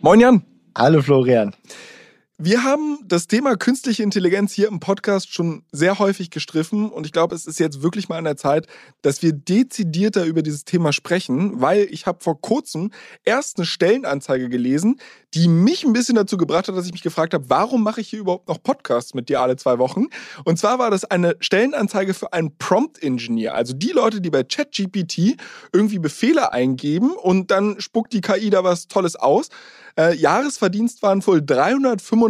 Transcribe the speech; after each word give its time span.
Moin 0.00 0.20
Jan. 0.20 0.42
Hallo 0.76 1.02
Florian. 1.02 1.52
Wir 2.40 2.62
haben 2.62 3.00
das 3.04 3.26
Thema 3.26 3.56
künstliche 3.56 4.04
Intelligenz 4.04 4.52
hier 4.52 4.68
im 4.68 4.78
Podcast 4.78 5.34
schon 5.34 5.64
sehr 5.72 5.98
häufig 5.98 6.30
gestriffen 6.30 6.88
und 6.88 7.04
ich 7.04 7.10
glaube, 7.10 7.34
es 7.34 7.46
ist 7.46 7.58
jetzt 7.58 7.82
wirklich 7.82 8.08
mal 8.08 8.16
an 8.16 8.22
der 8.22 8.36
Zeit, 8.36 8.68
dass 9.02 9.22
wir 9.22 9.32
dezidierter 9.32 10.24
über 10.24 10.42
dieses 10.42 10.64
Thema 10.64 10.92
sprechen, 10.92 11.60
weil 11.60 11.88
ich 11.90 12.06
habe 12.06 12.22
vor 12.22 12.40
kurzem 12.40 12.92
erst 13.24 13.58
eine 13.58 13.66
Stellenanzeige 13.66 14.48
gelesen, 14.48 15.00
die 15.34 15.48
mich 15.48 15.84
ein 15.84 15.92
bisschen 15.92 16.14
dazu 16.14 16.36
gebracht 16.36 16.68
hat, 16.68 16.76
dass 16.76 16.86
ich 16.86 16.92
mich 16.92 17.02
gefragt 17.02 17.34
habe, 17.34 17.50
warum 17.50 17.82
mache 17.82 18.00
ich 18.00 18.08
hier 18.08 18.20
überhaupt 18.20 18.46
noch 18.46 18.62
Podcasts 18.62 19.14
mit 19.14 19.28
dir 19.28 19.40
alle 19.40 19.56
zwei 19.56 19.80
Wochen? 19.80 20.06
Und 20.44 20.60
zwar 20.60 20.78
war 20.78 20.92
das 20.92 21.04
eine 21.04 21.34
Stellenanzeige 21.40 22.14
für 22.14 22.32
einen 22.32 22.56
Prompt-Engineer, 22.56 23.56
also 23.56 23.74
die 23.74 23.90
Leute, 23.90 24.20
die 24.20 24.30
bei 24.30 24.44
ChatGPT 24.44 25.36
irgendwie 25.72 25.98
Befehle 25.98 26.52
eingeben 26.52 27.10
und 27.16 27.50
dann 27.50 27.80
spuckt 27.80 28.12
die 28.12 28.20
KI 28.20 28.48
da 28.50 28.62
was 28.62 28.86
Tolles 28.86 29.16
aus. 29.16 29.48
Äh, 29.98 30.14
Jahresverdienst 30.14 31.02
waren 31.02 31.26
wohl 31.26 31.42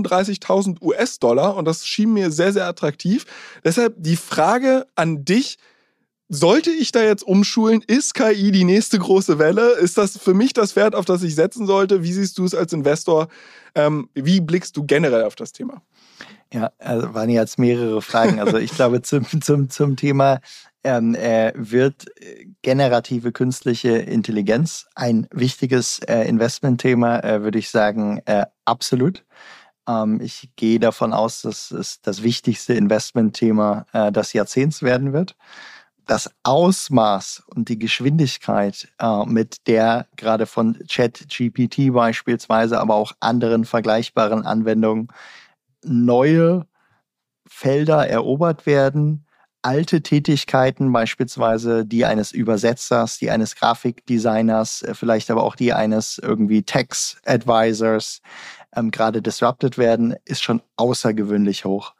335.000 0.06 0.80
US-Dollar 0.82 1.56
und 1.56 1.64
das 1.64 1.86
schien 1.86 2.12
mir 2.12 2.30
sehr, 2.30 2.52
sehr 2.52 2.66
attraktiv. 2.66 3.24
Deshalb 3.64 3.94
die 3.98 4.16
Frage 4.16 4.86
an 4.94 5.24
dich, 5.24 5.58
sollte 6.28 6.70
ich 6.70 6.92
da 6.92 7.02
jetzt 7.02 7.22
umschulen? 7.22 7.82
Ist 7.86 8.14
KI 8.14 8.52
die 8.52 8.64
nächste 8.64 8.98
große 8.98 9.38
Welle? 9.38 9.72
Ist 9.72 9.96
das 9.96 10.18
für 10.18 10.34
mich 10.34 10.52
das 10.52 10.72
Pferd, 10.72 10.94
auf 10.94 11.06
das 11.06 11.22
ich 11.22 11.34
setzen 11.34 11.66
sollte? 11.66 12.02
Wie 12.02 12.12
siehst 12.12 12.36
du 12.38 12.44
es 12.44 12.54
als 12.54 12.72
Investor? 12.72 13.28
Ähm, 13.74 14.10
wie 14.14 14.40
blickst 14.40 14.76
du 14.76 14.84
generell 14.84 15.24
auf 15.24 15.36
das 15.36 15.52
Thema? 15.52 15.82
Ja, 16.52 16.70
also 16.78 17.14
waren 17.14 17.30
jetzt 17.30 17.58
mehrere 17.58 18.02
Fragen. 18.02 18.40
Also 18.40 18.58
ich 18.58 18.72
glaube 18.72 19.02
zum, 19.02 19.26
zum, 19.40 19.70
zum 19.70 19.96
Thema 19.96 20.40
ähm, 20.84 21.14
äh, 21.14 21.52
wird 21.56 22.06
generative 22.62 23.32
künstliche 23.32 23.96
Intelligenz 23.96 24.86
ein 24.94 25.26
wichtiges 25.32 25.98
äh, 26.00 26.22
Investmentthema, 26.22 27.20
äh, 27.20 27.42
würde 27.42 27.58
ich 27.58 27.70
sagen, 27.70 28.20
äh, 28.26 28.46
absolut. 28.64 29.24
Ähm, 29.88 30.20
ich 30.20 30.50
gehe 30.56 30.78
davon 30.78 31.12
aus, 31.12 31.42
dass 31.42 31.70
es 31.70 32.00
das 32.02 32.22
wichtigste 32.22 32.74
Investmentthema 32.74 33.86
äh, 33.92 34.12
des 34.12 34.32
Jahrzehnts 34.32 34.82
werden 34.82 35.12
wird. 35.12 35.34
Das 36.06 36.30
Ausmaß 36.42 37.42
und 37.54 37.68
die 37.68 37.78
Geschwindigkeit, 37.78 38.88
äh, 38.98 39.24
mit 39.26 39.66
der 39.66 40.06
gerade 40.16 40.46
von 40.46 40.78
ChatGPT 40.88 41.92
beispielsweise, 41.92 42.80
aber 42.80 42.94
auch 42.94 43.12
anderen 43.20 43.64
vergleichbaren 43.64 44.46
Anwendungen 44.46 45.08
neue 45.84 46.66
Felder 47.46 48.06
erobert 48.08 48.66
werden, 48.66 49.26
alte 49.62 50.02
Tätigkeiten, 50.02 50.92
beispielsweise 50.92 51.84
die 51.84 52.04
eines 52.04 52.32
Übersetzers, 52.32 53.18
die 53.18 53.30
eines 53.30 53.56
Grafikdesigners, 53.56 54.82
äh, 54.82 54.94
vielleicht 54.94 55.30
aber 55.30 55.42
auch 55.42 55.56
die 55.56 55.72
eines 55.72 56.18
irgendwie 56.18 56.62
Tax-Advisors, 56.62 58.22
ähm, 58.74 58.90
gerade 58.90 59.22
disrupted 59.22 59.78
werden, 59.78 60.14
ist 60.24 60.42
schon 60.42 60.62
außergewöhnlich 60.76 61.64
hoch. 61.64 61.94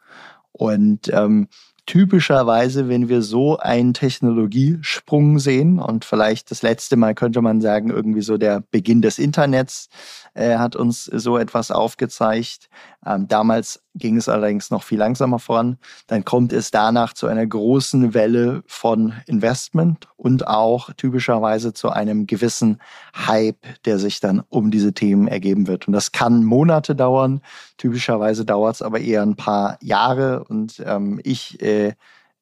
Und 0.51 1.11
ähm, 1.13 1.47
typischerweise, 1.89 2.87
wenn 2.87 3.09
wir 3.09 3.23
so 3.23 3.57
einen 3.57 3.95
Technologiesprung 3.95 5.39
sehen 5.39 5.79
und 5.79 6.05
vielleicht 6.05 6.51
das 6.51 6.61
letzte 6.61 6.97
Mal 6.97 7.15
könnte 7.15 7.41
man 7.41 7.61
sagen, 7.61 7.89
irgendwie 7.89 8.21
so 8.21 8.37
der 8.37 8.63
Beginn 8.69 9.01
des 9.01 9.17
Internets 9.17 9.89
äh, 10.35 10.57
hat 10.57 10.75
uns 10.75 11.05
so 11.05 11.37
etwas 11.37 11.71
aufgezeigt. 11.71 12.69
Ähm, 13.03 13.27
damals 13.27 13.81
ging 13.99 14.17
es 14.17 14.27
allerdings 14.27 14.71
noch 14.71 14.83
viel 14.83 14.97
langsamer 14.97 15.39
voran. 15.39 15.77
Dann 16.07 16.25
kommt 16.25 16.53
es 16.53 16.71
danach 16.71 17.13
zu 17.13 17.27
einer 17.27 17.45
großen 17.45 18.13
Welle 18.13 18.63
von 18.65 19.13
Investment 19.27 20.07
und 20.17 20.47
auch 20.47 20.91
typischerweise 20.93 21.73
zu 21.73 21.89
einem 21.89 22.25
gewissen 22.25 22.81
Hype, 23.15 23.65
der 23.85 23.99
sich 23.99 24.19
dann 24.19 24.41
um 24.49 24.71
diese 24.71 24.93
Themen 24.93 25.27
ergeben 25.27 25.67
wird. 25.67 25.87
Und 25.87 25.93
das 25.93 26.11
kann 26.11 26.43
Monate 26.43 26.95
dauern. 26.95 27.41
Typischerweise 27.77 28.45
dauert 28.45 28.75
es 28.75 28.81
aber 28.81 28.99
eher 28.99 29.21
ein 29.21 29.35
paar 29.35 29.77
Jahre. 29.81 30.43
Und 30.45 30.81
ähm, 30.85 31.19
ich 31.23 31.61
äh, 31.61 31.93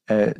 äh, 0.07 0.33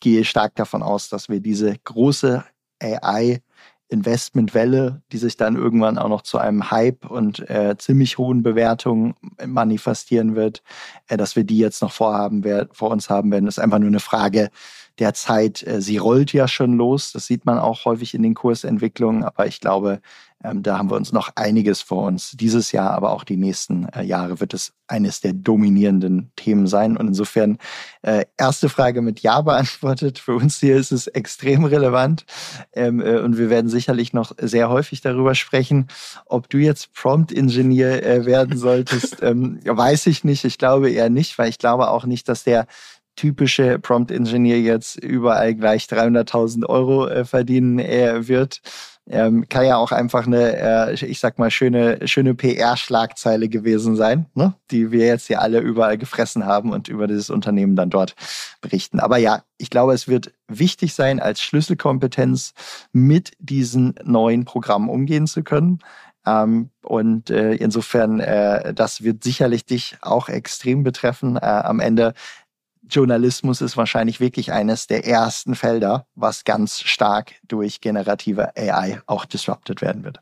gehe 0.00 0.24
stark 0.24 0.54
davon 0.56 0.82
aus, 0.82 1.08
dass 1.08 1.28
wir 1.28 1.40
diese 1.40 1.76
große 1.84 2.44
AI 2.80 3.40
Investmentwelle, 3.88 5.02
die 5.12 5.18
sich 5.18 5.36
dann 5.36 5.56
irgendwann 5.56 5.98
auch 5.98 6.08
noch 6.08 6.22
zu 6.22 6.38
einem 6.38 6.70
Hype 6.70 7.10
und 7.10 7.48
äh, 7.48 7.76
ziemlich 7.78 8.18
hohen 8.18 8.42
Bewertungen 8.42 9.14
manifestieren 9.46 10.34
wird, 10.34 10.62
äh, 11.08 11.16
dass 11.16 11.36
wir 11.36 11.44
die 11.44 11.58
jetzt 11.58 11.80
noch 11.80 11.92
vorhaben, 11.92 12.44
wer, 12.44 12.68
vor 12.72 12.90
uns 12.90 13.08
haben 13.08 13.30
werden, 13.30 13.46
ist 13.46 13.58
einfach 13.58 13.78
nur 13.78 13.88
eine 13.88 14.00
Frage 14.00 14.50
der 14.98 15.14
Zeit. 15.14 15.66
Äh, 15.66 15.80
sie 15.80 15.96
rollt 15.96 16.32
ja 16.32 16.48
schon 16.48 16.76
los, 16.76 17.12
das 17.12 17.26
sieht 17.26 17.46
man 17.46 17.58
auch 17.58 17.84
häufig 17.86 18.14
in 18.14 18.22
den 18.22 18.34
Kursentwicklungen, 18.34 19.24
aber 19.24 19.46
ich 19.46 19.60
glaube, 19.60 20.00
ähm, 20.44 20.62
da 20.62 20.78
haben 20.78 20.90
wir 20.90 20.96
uns 20.96 21.12
noch 21.12 21.30
einiges 21.34 21.82
vor 21.82 22.06
uns. 22.06 22.32
Dieses 22.32 22.70
Jahr, 22.70 22.92
aber 22.92 23.10
auch 23.10 23.24
die 23.24 23.36
nächsten 23.36 23.88
äh, 23.88 24.04
Jahre 24.04 24.38
wird 24.38 24.54
es 24.54 24.72
eines 24.86 25.20
der 25.20 25.32
dominierenden 25.32 26.30
Themen 26.36 26.68
sein. 26.68 26.96
Und 26.96 27.08
insofern, 27.08 27.58
äh, 28.02 28.24
erste 28.36 28.68
Frage 28.68 29.02
mit 29.02 29.20
Ja 29.20 29.40
beantwortet. 29.40 30.20
Für 30.20 30.36
uns 30.36 30.60
hier 30.60 30.76
ist 30.76 30.92
es 30.92 31.08
extrem 31.08 31.64
relevant. 31.64 32.24
Ähm, 32.72 33.00
äh, 33.00 33.18
und 33.18 33.36
wir 33.36 33.50
werden 33.50 33.68
sicherlich 33.68 34.12
noch 34.12 34.32
sehr 34.38 34.68
häufig 34.68 35.00
darüber 35.00 35.34
sprechen. 35.34 35.88
Ob 36.26 36.48
du 36.48 36.58
jetzt 36.58 36.94
Prompt-Ingenieur 36.94 38.04
äh, 38.04 38.24
werden 38.24 38.56
solltest, 38.58 39.22
ähm, 39.22 39.58
weiß 39.64 40.06
ich 40.06 40.22
nicht. 40.22 40.44
Ich 40.44 40.58
glaube 40.58 40.90
eher 40.90 41.10
nicht, 41.10 41.36
weil 41.38 41.48
ich 41.48 41.58
glaube 41.58 41.90
auch 41.90 42.06
nicht, 42.06 42.28
dass 42.28 42.44
der 42.44 42.68
typische 43.18 43.80
Prompt-Ingenieur 43.80 44.58
jetzt 44.58 44.96
überall 44.96 45.52
gleich 45.54 45.86
300.000 45.86 46.64
Euro 46.66 47.08
äh, 47.08 47.24
verdienen 47.24 47.80
äh, 47.80 48.28
wird, 48.28 48.60
ähm, 49.10 49.48
kann 49.48 49.64
ja 49.64 49.76
auch 49.76 49.92
einfach 49.92 50.26
eine, 50.26 50.56
äh, 50.90 51.06
ich 51.06 51.20
sag 51.20 51.38
mal, 51.38 51.50
schöne, 51.50 52.06
schöne 52.06 52.34
PR-Schlagzeile 52.34 53.48
gewesen 53.48 53.96
sein, 53.96 54.26
ne? 54.34 54.54
die 54.70 54.90
wir 54.90 55.06
jetzt 55.06 55.28
ja 55.28 55.38
alle 55.38 55.60
überall 55.60 55.96
gefressen 55.96 56.44
haben 56.44 56.72
und 56.72 56.88
über 56.88 57.06
dieses 57.06 57.30
Unternehmen 57.30 57.74
dann 57.74 57.90
dort 57.90 58.14
berichten. 58.60 59.00
Aber 59.00 59.16
ja, 59.16 59.42
ich 59.56 59.70
glaube, 59.70 59.94
es 59.94 60.08
wird 60.08 60.32
wichtig 60.46 60.94
sein, 60.94 61.20
als 61.20 61.40
Schlüsselkompetenz 61.40 62.52
mit 62.92 63.32
diesen 63.38 63.94
neuen 64.04 64.44
Programmen 64.44 64.88
umgehen 64.90 65.26
zu 65.26 65.42
können. 65.42 65.80
Ähm, 66.26 66.70
und 66.82 67.30
äh, 67.30 67.54
insofern, 67.54 68.20
äh, 68.20 68.74
das 68.74 69.02
wird 69.02 69.24
sicherlich 69.24 69.64
dich 69.64 69.96
auch 70.02 70.28
extrem 70.28 70.82
betreffen. 70.82 71.36
Äh, 71.36 71.46
am 71.46 71.80
Ende 71.80 72.12
Journalismus 72.90 73.60
ist 73.60 73.76
wahrscheinlich 73.76 74.20
wirklich 74.20 74.52
eines 74.52 74.86
der 74.86 75.06
ersten 75.06 75.54
Felder, 75.54 76.06
was 76.14 76.44
ganz 76.44 76.80
stark 76.80 77.34
durch 77.46 77.80
generative 77.80 78.56
AI 78.56 79.00
auch 79.06 79.24
disrupted 79.24 79.82
werden 79.82 80.04
wird. 80.04 80.20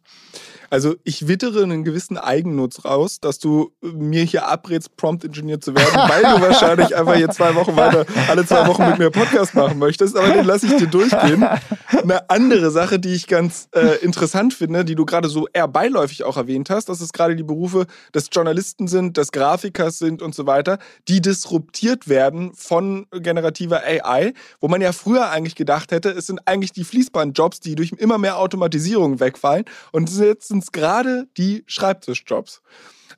Also 0.70 0.96
ich 1.04 1.28
wittere 1.28 1.62
einen 1.62 1.84
gewissen 1.84 2.18
Eigennutz 2.18 2.84
raus, 2.84 3.20
dass 3.20 3.38
du 3.38 3.72
mir 3.80 4.24
hier 4.24 4.48
abrätst, 4.48 4.96
Prompt-Ingenieur 4.96 5.60
zu 5.60 5.74
werden, 5.74 5.94
weil 5.94 6.22
du 6.22 6.40
wahrscheinlich 6.40 6.96
einfach 6.96 7.14
hier 7.14 7.30
zwei 7.30 7.54
Wochen 7.54 7.76
weiter, 7.76 8.04
alle 8.28 8.44
zwei 8.46 8.66
Wochen 8.66 8.86
mit 8.88 8.98
mir 8.98 9.10
Podcast 9.10 9.54
machen 9.54 9.78
möchtest, 9.78 10.16
aber 10.16 10.28
den 10.30 10.44
lasse 10.44 10.66
ich 10.66 10.76
dir 10.76 10.86
durchgehen. 10.86 11.46
Eine 11.88 12.28
andere 12.30 12.70
Sache, 12.70 12.98
die 12.98 13.14
ich 13.14 13.26
ganz 13.26 13.68
äh, 13.74 13.96
interessant 14.04 14.54
finde, 14.54 14.84
die 14.84 14.94
du 14.94 15.04
gerade 15.04 15.28
so 15.28 15.46
eher 15.52 15.68
beiläufig 15.68 16.24
auch 16.24 16.36
erwähnt 16.36 16.70
hast, 16.70 16.88
dass 16.88 17.00
es 17.00 17.12
gerade 17.12 17.36
die 17.36 17.42
Berufe 17.42 17.86
des 18.14 18.28
Journalisten 18.32 18.88
sind, 18.88 19.16
des 19.16 19.32
Grafikers 19.32 19.98
sind 19.98 20.22
und 20.22 20.34
so 20.34 20.46
weiter, 20.46 20.78
die 21.08 21.20
disruptiert 21.20 22.08
werden 22.08 22.52
von 22.54 23.06
generativer 23.12 23.82
AI, 23.84 24.32
wo 24.60 24.68
man 24.68 24.80
ja 24.80 24.92
früher 24.92 25.30
eigentlich 25.30 25.54
gedacht 25.54 25.92
hätte, 25.92 26.10
es 26.10 26.26
sind 26.26 26.40
eigentlich 26.46 26.72
die 26.72 26.84
Fließbandjobs, 26.84 27.60
die 27.60 27.74
durch 27.74 27.92
immer 27.92 28.18
mehr 28.18 28.38
Automatisierung 28.38 29.20
wegfallen 29.20 29.64
und 29.92 30.10
jetzt 30.16 30.48
es 30.58 30.72
gerade 30.72 31.28
die 31.36 31.64
Schreibtischjobs. 31.66 32.62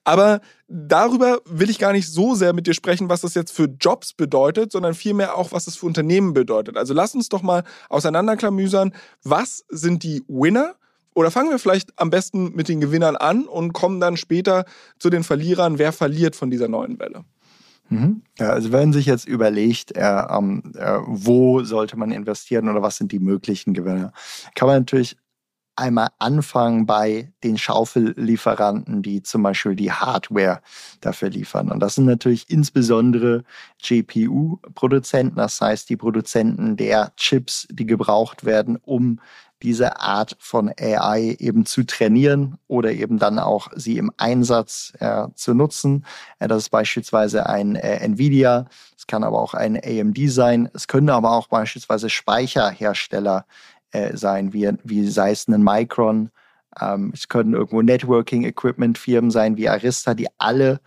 Aber 0.05 0.41
darüber 0.69 1.41
will 1.45 1.71
ich 1.71 1.79
gar 1.79 1.93
nicht 1.93 2.09
so 2.09 2.35
sehr 2.35 2.53
mit 2.53 2.67
dir 2.67 2.75
sprechen, 2.75 3.09
was 3.09 3.21
das 3.21 3.35
jetzt 3.35 3.53
für 3.53 3.65
Jobs 3.65 4.15
bedeutet, 4.15 4.73
sondern 4.73 4.95
vielmehr 4.95 5.37
auch, 5.37 5.53
was 5.53 5.67
es 5.67 5.77
für 5.77 5.87
Unternehmen 5.87 6.33
bedeutet. 6.33 6.77
Also 6.77 6.95
lass 6.95 7.15
uns 7.15 7.29
doch 7.29 7.43
mal 7.43 7.65
auseinanderklamüsern, 7.89 8.95
was 9.23 9.65
sind 9.69 10.03
die 10.03 10.25
Winner? 10.29 10.77
Oder 11.15 11.31
fangen 11.31 11.51
wir 11.51 11.59
vielleicht 11.59 11.91
am 11.97 12.11
besten 12.11 12.55
mit 12.55 12.69
den 12.69 12.81
Gewinnern 12.81 13.17
an 13.17 13.47
und 13.47 13.73
kommen 13.73 14.01
dann 14.01 14.17
später 14.17 14.65
zu 14.99 15.11
den 15.11 15.25
Verlierern, 15.25 15.79
wer 15.79 15.93
verliert 15.93 16.37
von 16.37 16.51
dieser 16.51 16.69
neuen 16.69 16.99
Welle? 16.99 17.25
Mhm. 17.89 18.23
Ja, 18.39 18.51
also 18.51 18.71
wenn 18.73 18.93
sich 18.93 19.07
jetzt 19.07 19.27
überlegt, 19.27 19.97
äh, 19.97 20.01
äh, 20.01 21.01
wo 21.07 21.65
sollte 21.65 21.97
man 21.97 22.13
investieren 22.13 22.69
oder 22.69 22.83
was 22.83 22.97
sind 22.97 23.13
die 23.13 23.19
möglichen 23.19 23.75
Gewinne, 23.75 24.13
kann 24.55 24.69
man 24.69 24.79
natürlich 24.79 25.17
einmal 25.79 26.09
anfangen 26.19 26.87
bei 26.87 27.33
den 27.45 27.57
Schaufellieferanten, 27.57 29.03
die 29.03 29.23
zum 29.23 29.43
Beispiel 29.45 29.77
die 29.77 29.93
Hardware 29.93 30.61
dafür 31.01 31.31
liefern. 31.31 31.71
Und 31.71 31.81
das 31.81 31.95
sind 31.95 32.07
natürlich 32.07 32.51
insbesondere 32.51 33.45
GPU-Produzenten, 33.81 35.37
das 35.37 35.61
heißt 35.61 35.89
die 35.89 35.97
Produzenten 35.97 36.77
der 36.77 37.13
Chips, 37.17 37.69
die 37.71 37.87
gebraucht 37.87 38.45
werden, 38.45 38.77
um 38.85 39.21
diese 39.63 40.01
Art 40.01 40.37
von 40.39 40.73
AI 40.79 41.37
eben 41.39 41.67
zu 41.67 41.85
trainieren 41.85 42.59
oder 42.69 42.93
eben 42.93 43.19
dann 43.19 43.39
auch 43.39 43.69
sie 43.75 43.99
im 43.99 44.13
Einsatz 44.17 44.93
äh, 45.01 45.27
zu 45.35 45.55
nutzen. 45.55 46.05
Äh, 46.39 46.49
das 46.49 46.65
ist 46.65 46.71
beispielsweise 46.71 47.47
ein 47.47 47.75
äh, 47.75 47.97
Nvidia, 47.97 48.67
es 48.97 49.07
kann 49.07 49.25
aber 49.25 49.41
auch 49.41 49.55
ein 49.55 49.77
AMD 49.77 50.19
sein, 50.31 50.69
es 50.75 50.87
können 50.87 51.11
aber 51.11 51.33
auch 51.33 51.49
beispielsweise 51.49 52.09
Speicherhersteller 52.09 53.47
äh, 53.93 54.17
sein, 54.17 54.53
wie, 54.53 54.71
wie 54.85 55.09
sei 55.09 55.31
es 55.31 55.49
ein 55.49 55.63
Micron. 55.63 56.31
Ähm, 56.81 57.13
es 57.15 57.29
können 57.29 57.55
irgendwo 57.55 57.83
Networking-Equipment-Firmen 57.83 59.31
sein 59.31 59.57
wie 59.57 59.69
Arista, 59.69 60.15
die 60.15 60.29
alle 60.39 60.81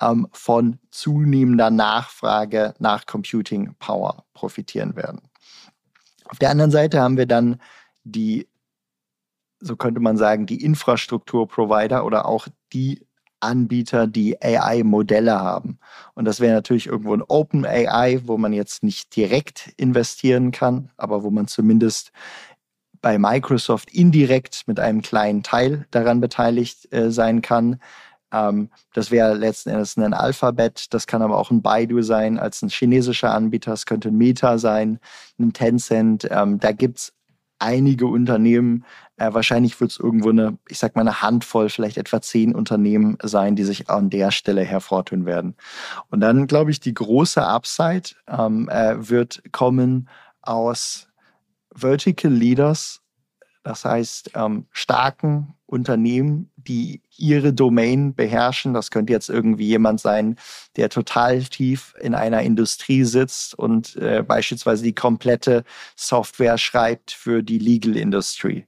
ähm, 0.00 0.28
von 0.32 0.78
zunehmender 0.90 1.70
Nachfrage 1.70 2.74
nach 2.78 3.06
Computing 3.06 3.74
Power 3.78 4.24
profitieren 4.34 4.96
werden. 4.96 5.20
Auf 6.24 6.38
der 6.38 6.50
anderen 6.50 6.70
Seite 6.70 7.00
haben 7.00 7.16
wir 7.16 7.26
dann 7.26 7.60
die, 8.04 8.48
so 9.60 9.76
könnte 9.76 10.00
man 10.00 10.16
sagen, 10.16 10.46
die 10.46 10.62
Infrastrukturprovider 10.62 12.04
oder 12.04 12.26
auch 12.26 12.48
die 12.72 13.06
Anbieter, 13.40 14.06
die 14.06 14.40
AI-Modelle 14.42 15.40
haben. 15.40 15.78
Und 16.14 16.24
das 16.24 16.40
wäre 16.40 16.54
natürlich 16.54 16.86
irgendwo 16.86 17.14
ein 17.14 17.22
Open 17.22 17.64
AI, 17.64 18.20
wo 18.24 18.38
man 18.38 18.52
jetzt 18.52 18.82
nicht 18.82 19.14
direkt 19.16 19.72
investieren 19.76 20.50
kann, 20.50 20.90
aber 20.96 21.22
wo 21.22 21.30
man 21.30 21.46
zumindest 21.46 22.12
bei 23.00 23.18
Microsoft 23.18 23.92
indirekt 23.92 24.64
mit 24.66 24.80
einem 24.80 25.02
kleinen 25.02 25.42
Teil 25.42 25.86
daran 25.90 26.20
beteiligt 26.20 26.92
äh, 26.92 27.10
sein 27.10 27.42
kann. 27.42 27.80
Ähm, 28.32 28.70
das 28.92 29.10
wäre 29.10 29.34
letzten 29.34 29.70
Endes 29.70 29.96
ein 29.96 30.14
Alphabet, 30.14 30.92
das 30.92 31.06
kann 31.06 31.22
aber 31.22 31.38
auch 31.38 31.50
ein 31.50 31.62
Baidu 31.62 32.02
sein 32.02 32.38
als 32.38 32.62
ein 32.62 32.68
chinesischer 32.68 33.32
Anbieter, 33.32 33.72
es 33.72 33.86
könnte 33.86 34.08
ein 34.08 34.18
Meta 34.18 34.58
sein, 34.58 34.98
ein 35.38 35.52
Tencent. 35.52 36.28
Ähm, 36.30 36.58
da 36.58 36.72
gibt 36.72 36.98
es 36.98 37.12
einige 37.58 38.06
Unternehmen. 38.06 38.84
Äh, 39.18 39.34
wahrscheinlich 39.34 39.80
wird 39.80 39.90
es 39.90 39.98
irgendwo 39.98 40.30
eine, 40.30 40.58
ich 40.68 40.78
sag 40.78 40.94
mal, 40.94 41.02
eine 41.02 41.22
Handvoll, 41.22 41.68
vielleicht 41.68 41.98
etwa 41.98 42.20
zehn 42.20 42.54
Unternehmen 42.54 43.18
sein, 43.22 43.56
die 43.56 43.64
sich 43.64 43.90
an 43.90 44.10
der 44.10 44.30
Stelle 44.30 44.62
hervortun 44.62 45.26
werden. 45.26 45.56
Und 46.10 46.20
dann, 46.20 46.46
glaube 46.46 46.70
ich, 46.70 46.80
die 46.80 46.94
große 46.94 47.44
Upside 47.44 48.10
ähm, 48.28 48.68
äh, 48.68 49.08
wird 49.08 49.42
kommen 49.52 50.08
aus 50.40 51.08
Vertical 51.74 52.32
Leaders, 52.32 53.02
das 53.64 53.84
heißt 53.84 54.30
ähm, 54.34 54.66
starken 54.70 55.54
Unternehmen, 55.66 56.50
die 56.56 57.02
ihre 57.16 57.52
Domain 57.52 58.14
beherrschen. 58.14 58.72
Das 58.72 58.90
könnte 58.90 59.12
jetzt 59.12 59.28
irgendwie 59.28 59.66
jemand 59.66 60.00
sein, 60.00 60.36
der 60.76 60.88
total 60.88 61.42
tief 61.42 61.94
in 62.00 62.14
einer 62.14 62.42
Industrie 62.42 63.04
sitzt 63.04 63.58
und 63.58 63.96
äh, 63.96 64.22
beispielsweise 64.22 64.82
die 64.82 64.94
komplette 64.94 65.64
Software 65.94 66.56
schreibt 66.56 67.10
für 67.10 67.42
die 67.42 67.58
Legal 67.58 67.96
Industry. 67.96 68.66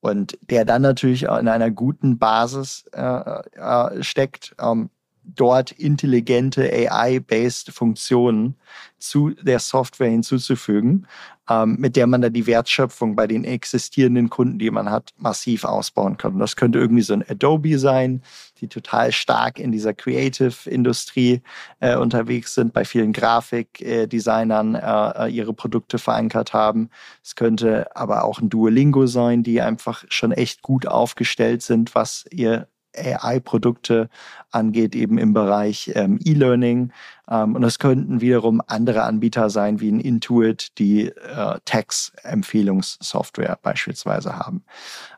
Und 0.00 0.38
der 0.42 0.64
dann 0.64 0.82
natürlich 0.82 1.24
in 1.24 1.48
einer 1.48 1.70
guten 1.70 2.18
Basis 2.18 2.84
äh, 2.92 3.40
äh, 3.54 4.02
steckt, 4.02 4.54
ähm, 4.60 4.90
dort 5.34 5.72
intelligente 5.72 6.70
AI-based 6.72 7.70
Funktionen 7.70 8.56
zu 8.98 9.30
der 9.30 9.58
Software 9.58 10.08
hinzuzufügen, 10.08 11.06
ähm, 11.48 11.76
mit 11.78 11.96
der 11.96 12.06
man 12.06 12.22
dann 12.22 12.32
die 12.32 12.46
Wertschöpfung 12.46 13.14
bei 13.16 13.26
den 13.26 13.44
existierenden 13.44 14.30
Kunden, 14.30 14.58
die 14.58 14.70
man 14.70 14.90
hat, 14.90 15.12
massiv 15.16 15.64
ausbauen 15.64 16.16
kann. 16.16 16.38
Das 16.38 16.56
könnte 16.56 16.78
irgendwie 16.78 17.02
so 17.02 17.12
ein 17.12 17.24
Adobe 17.28 17.78
sein, 17.78 18.22
die 18.60 18.68
total 18.68 19.12
stark 19.12 19.58
in 19.58 19.72
dieser 19.72 19.94
Creative-Industrie 19.94 21.42
äh, 21.80 21.96
unterwegs 21.96 22.54
sind, 22.54 22.72
bei 22.72 22.84
vielen 22.84 23.12
Grafikdesignern 23.12 24.74
äh, 24.74 25.26
äh, 25.26 25.30
ihre 25.30 25.52
Produkte 25.52 25.98
verankert 25.98 26.52
haben. 26.52 26.88
Es 27.22 27.36
könnte 27.36 27.94
aber 27.96 28.24
auch 28.24 28.40
ein 28.40 28.48
Duolingo 28.48 29.06
sein, 29.06 29.42
die 29.42 29.60
einfach 29.60 30.04
schon 30.08 30.32
echt 30.32 30.62
gut 30.62 30.86
aufgestellt 30.86 31.62
sind, 31.62 31.94
was 31.94 32.24
ihr 32.30 32.68
AI-Produkte 32.96 34.08
angeht, 34.50 34.94
eben 34.94 35.18
im 35.18 35.32
Bereich 35.32 35.92
ähm, 35.94 36.18
E-Learning. 36.24 36.92
Ähm, 37.28 37.54
und 37.54 37.62
es 37.62 37.78
könnten 37.78 38.20
wiederum 38.20 38.62
andere 38.66 39.02
Anbieter 39.02 39.50
sein, 39.50 39.80
wie 39.80 39.90
ein 39.90 40.00
Intuit, 40.00 40.78
die 40.78 41.08
äh, 41.08 41.58
Tax-Empfehlungssoftware 41.64 43.58
beispielsweise 43.62 44.38
haben. 44.38 44.64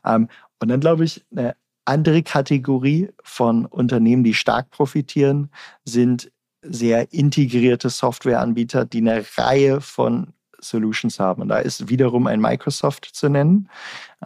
Ähm, 0.04 0.28
und 0.60 0.68
dann 0.68 0.80
glaube 0.80 1.04
ich, 1.04 1.24
eine 1.30 1.54
andere 1.84 2.22
Kategorie 2.22 3.10
von 3.22 3.64
Unternehmen, 3.64 4.24
die 4.24 4.34
stark 4.34 4.70
profitieren, 4.70 5.50
sind 5.84 6.30
sehr 6.62 7.12
integrierte 7.12 7.88
Softwareanbieter, 7.88 8.84
die 8.84 8.98
eine 8.98 9.24
Reihe 9.36 9.80
von 9.80 10.34
Solutions 10.60 11.20
haben. 11.20 11.42
Und 11.42 11.48
da 11.48 11.58
ist 11.58 11.88
wiederum 11.88 12.26
ein 12.26 12.40
Microsoft 12.40 13.08
zu 13.12 13.28
nennen. 13.28 13.68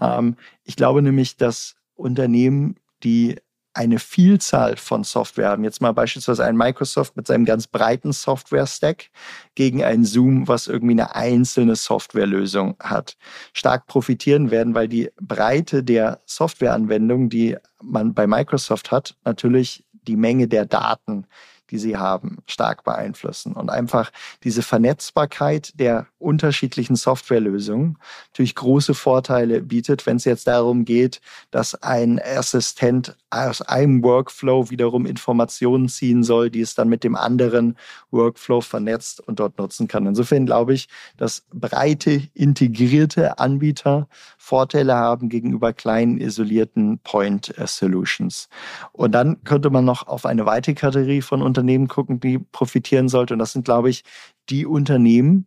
Ähm, 0.00 0.36
ich 0.64 0.76
glaube 0.76 1.02
nämlich, 1.02 1.36
dass 1.36 1.76
Unternehmen 1.94 2.76
die 3.02 3.36
eine 3.74 3.98
Vielzahl 3.98 4.76
von 4.76 5.02
Software 5.02 5.48
haben. 5.48 5.64
Jetzt 5.64 5.80
mal 5.80 5.92
beispielsweise 5.92 6.44
ein 6.44 6.56
Microsoft 6.56 7.16
mit 7.16 7.26
seinem 7.26 7.44
ganz 7.44 7.66
breiten 7.66 8.12
Software-Stack 8.12 9.10
gegen 9.54 9.82
ein 9.82 10.04
Zoom, 10.04 10.46
was 10.46 10.66
irgendwie 10.66 10.92
eine 10.92 11.14
einzelne 11.14 11.76
Softwarelösung 11.76 12.76
hat. 12.80 13.16
Stark 13.54 13.86
profitieren 13.86 14.50
werden, 14.50 14.74
weil 14.74 14.88
die 14.88 15.10
Breite 15.20 15.82
der 15.82 16.20
Softwareanwendungen, 16.26 17.30
die 17.30 17.56
man 17.82 18.12
bei 18.12 18.26
Microsoft 18.26 18.90
hat, 18.90 19.16
natürlich 19.24 19.86
die 20.02 20.16
Menge 20.16 20.48
der 20.48 20.66
Daten, 20.66 21.26
die 21.72 21.78
sie 21.78 21.96
haben, 21.96 22.38
stark 22.46 22.84
beeinflussen. 22.84 23.54
Und 23.54 23.70
einfach 23.70 24.12
diese 24.44 24.62
Vernetzbarkeit 24.62 25.72
der 25.80 26.06
unterschiedlichen 26.18 26.94
Softwarelösungen 26.94 27.98
natürlich 28.28 28.54
große 28.54 28.94
Vorteile 28.94 29.62
bietet, 29.62 30.06
wenn 30.06 30.18
es 30.18 30.24
jetzt 30.24 30.46
darum 30.46 30.84
geht, 30.84 31.20
dass 31.50 31.74
ein 31.82 32.20
Assistent 32.22 33.16
aus 33.32 33.62
einem 33.62 34.02
Workflow 34.02 34.68
wiederum 34.68 35.06
Informationen 35.06 35.88
ziehen 35.88 36.22
soll, 36.22 36.50
die 36.50 36.60
es 36.60 36.74
dann 36.74 36.90
mit 36.90 37.02
dem 37.02 37.16
anderen 37.16 37.78
Workflow 38.10 38.60
vernetzt 38.60 39.26
und 39.26 39.40
dort 39.40 39.56
nutzen 39.56 39.88
kann. 39.88 40.06
Insofern 40.06 40.44
glaube 40.44 40.74
ich, 40.74 40.86
dass 41.16 41.46
breite, 41.50 42.28
integrierte 42.34 43.38
Anbieter 43.38 44.06
Vorteile 44.36 44.94
haben 44.94 45.30
gegenüber 45.30 45.72
kleinen, 45.72 46.20
isolierten 46.20 46.98
Point 46.98 47.54
Solutions. 47.64 48.50
Und 48.92 49.12
dann 49.12 49.42
könnte 49.44 49.70
man 49.70 49.86
noch 49.86 50.06
auf 50.06 50.26
eine 50.26 50.44
weitere 50.44 50.74
Kategorie 50.74 51.22
von 51.22 51.40
Unternehmen 51.40 51.88
gucken, 51.88 52.20
die 52.20 52.38
profitieren 52.38 53.08
sollte. 53.08 53.32
Und 53.32 53.38
das 53.38 53.52
sind, 53.52 53.64
glaube 53.64 53.88
ich, 53.88 54.04
die 54.50 54.66
Unternehmen, 54.66 55.46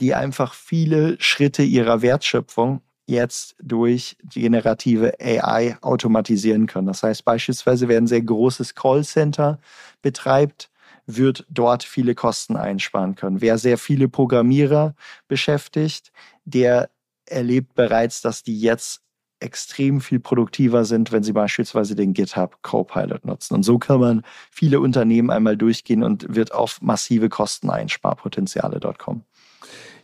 die 0.00 0.14
einfach 0.14 0.54
viele 0.54 1.16
Schritte 1.20 1.64
ihrer 1.64 2.02
Wertschöpfung 2.02 2.82
jetzt 3.06 3.54
durch 3.62 4.16
generative 4.24 5.14
AI 5.20 5.76
automatisieren 5.80 6.66
können. 6.66 6.88
Das 6.88 7.02
heißt 7.02 7.24
beispielsweise, 7.24 7.88
wer 7.88 7.98
ein 7.98 8.06
sehr 8.06 8.22
großes 8.22 8.74
Callcenter 8.74 9.58
betreibt, 10.02 10.70
wird 11.06 11.46
dort 11.48 11.84
viele 11.84 12.14
Kosten 12.14 12.56
einsparen 12.56 13.14
können. 13.14 13.40
Wer 13.40 13.58
sehr 13.58 13.78
viele 13.78 14.08
Programmierer 14.08 14.94
beschäftigt, 15.28 16.12
der 16.44 16.90
erlebt 17.26 17.74
bereits, 17.74 18.20
dass 18.22 18.42
die 18.42 18.60
jetzt 18.60 19.02
extrem 19.38 20.00
viel 20.00 20.18
produktiver 20.18 20.84
sind, 20.84 21.12
wenn 21.12 21.22
sie 21.22 21.32
beispielsweise 21.32 21.94
den 21.94 22.14
GitHub 22.14 22.62
Copilot 22.62 23.24
nutzen. 23.24 23.54
Und 23.54 23.62
so 23.64 23.78
kann 23.78 24.00
man 24.00 24.22
viele 24.50 24.80
Unternehmen 24.80 25.30
einmal 25.30 25.56
durchgehen 25.56 26.02
und 26.02 26.34
wird 26.34 26.52
auf 26.52 26.80
massive 26.80 27.28
Kosteneinsparpotenziale 27.28 28.80
dort 28.80 28.98
kommen. 28.98 29.24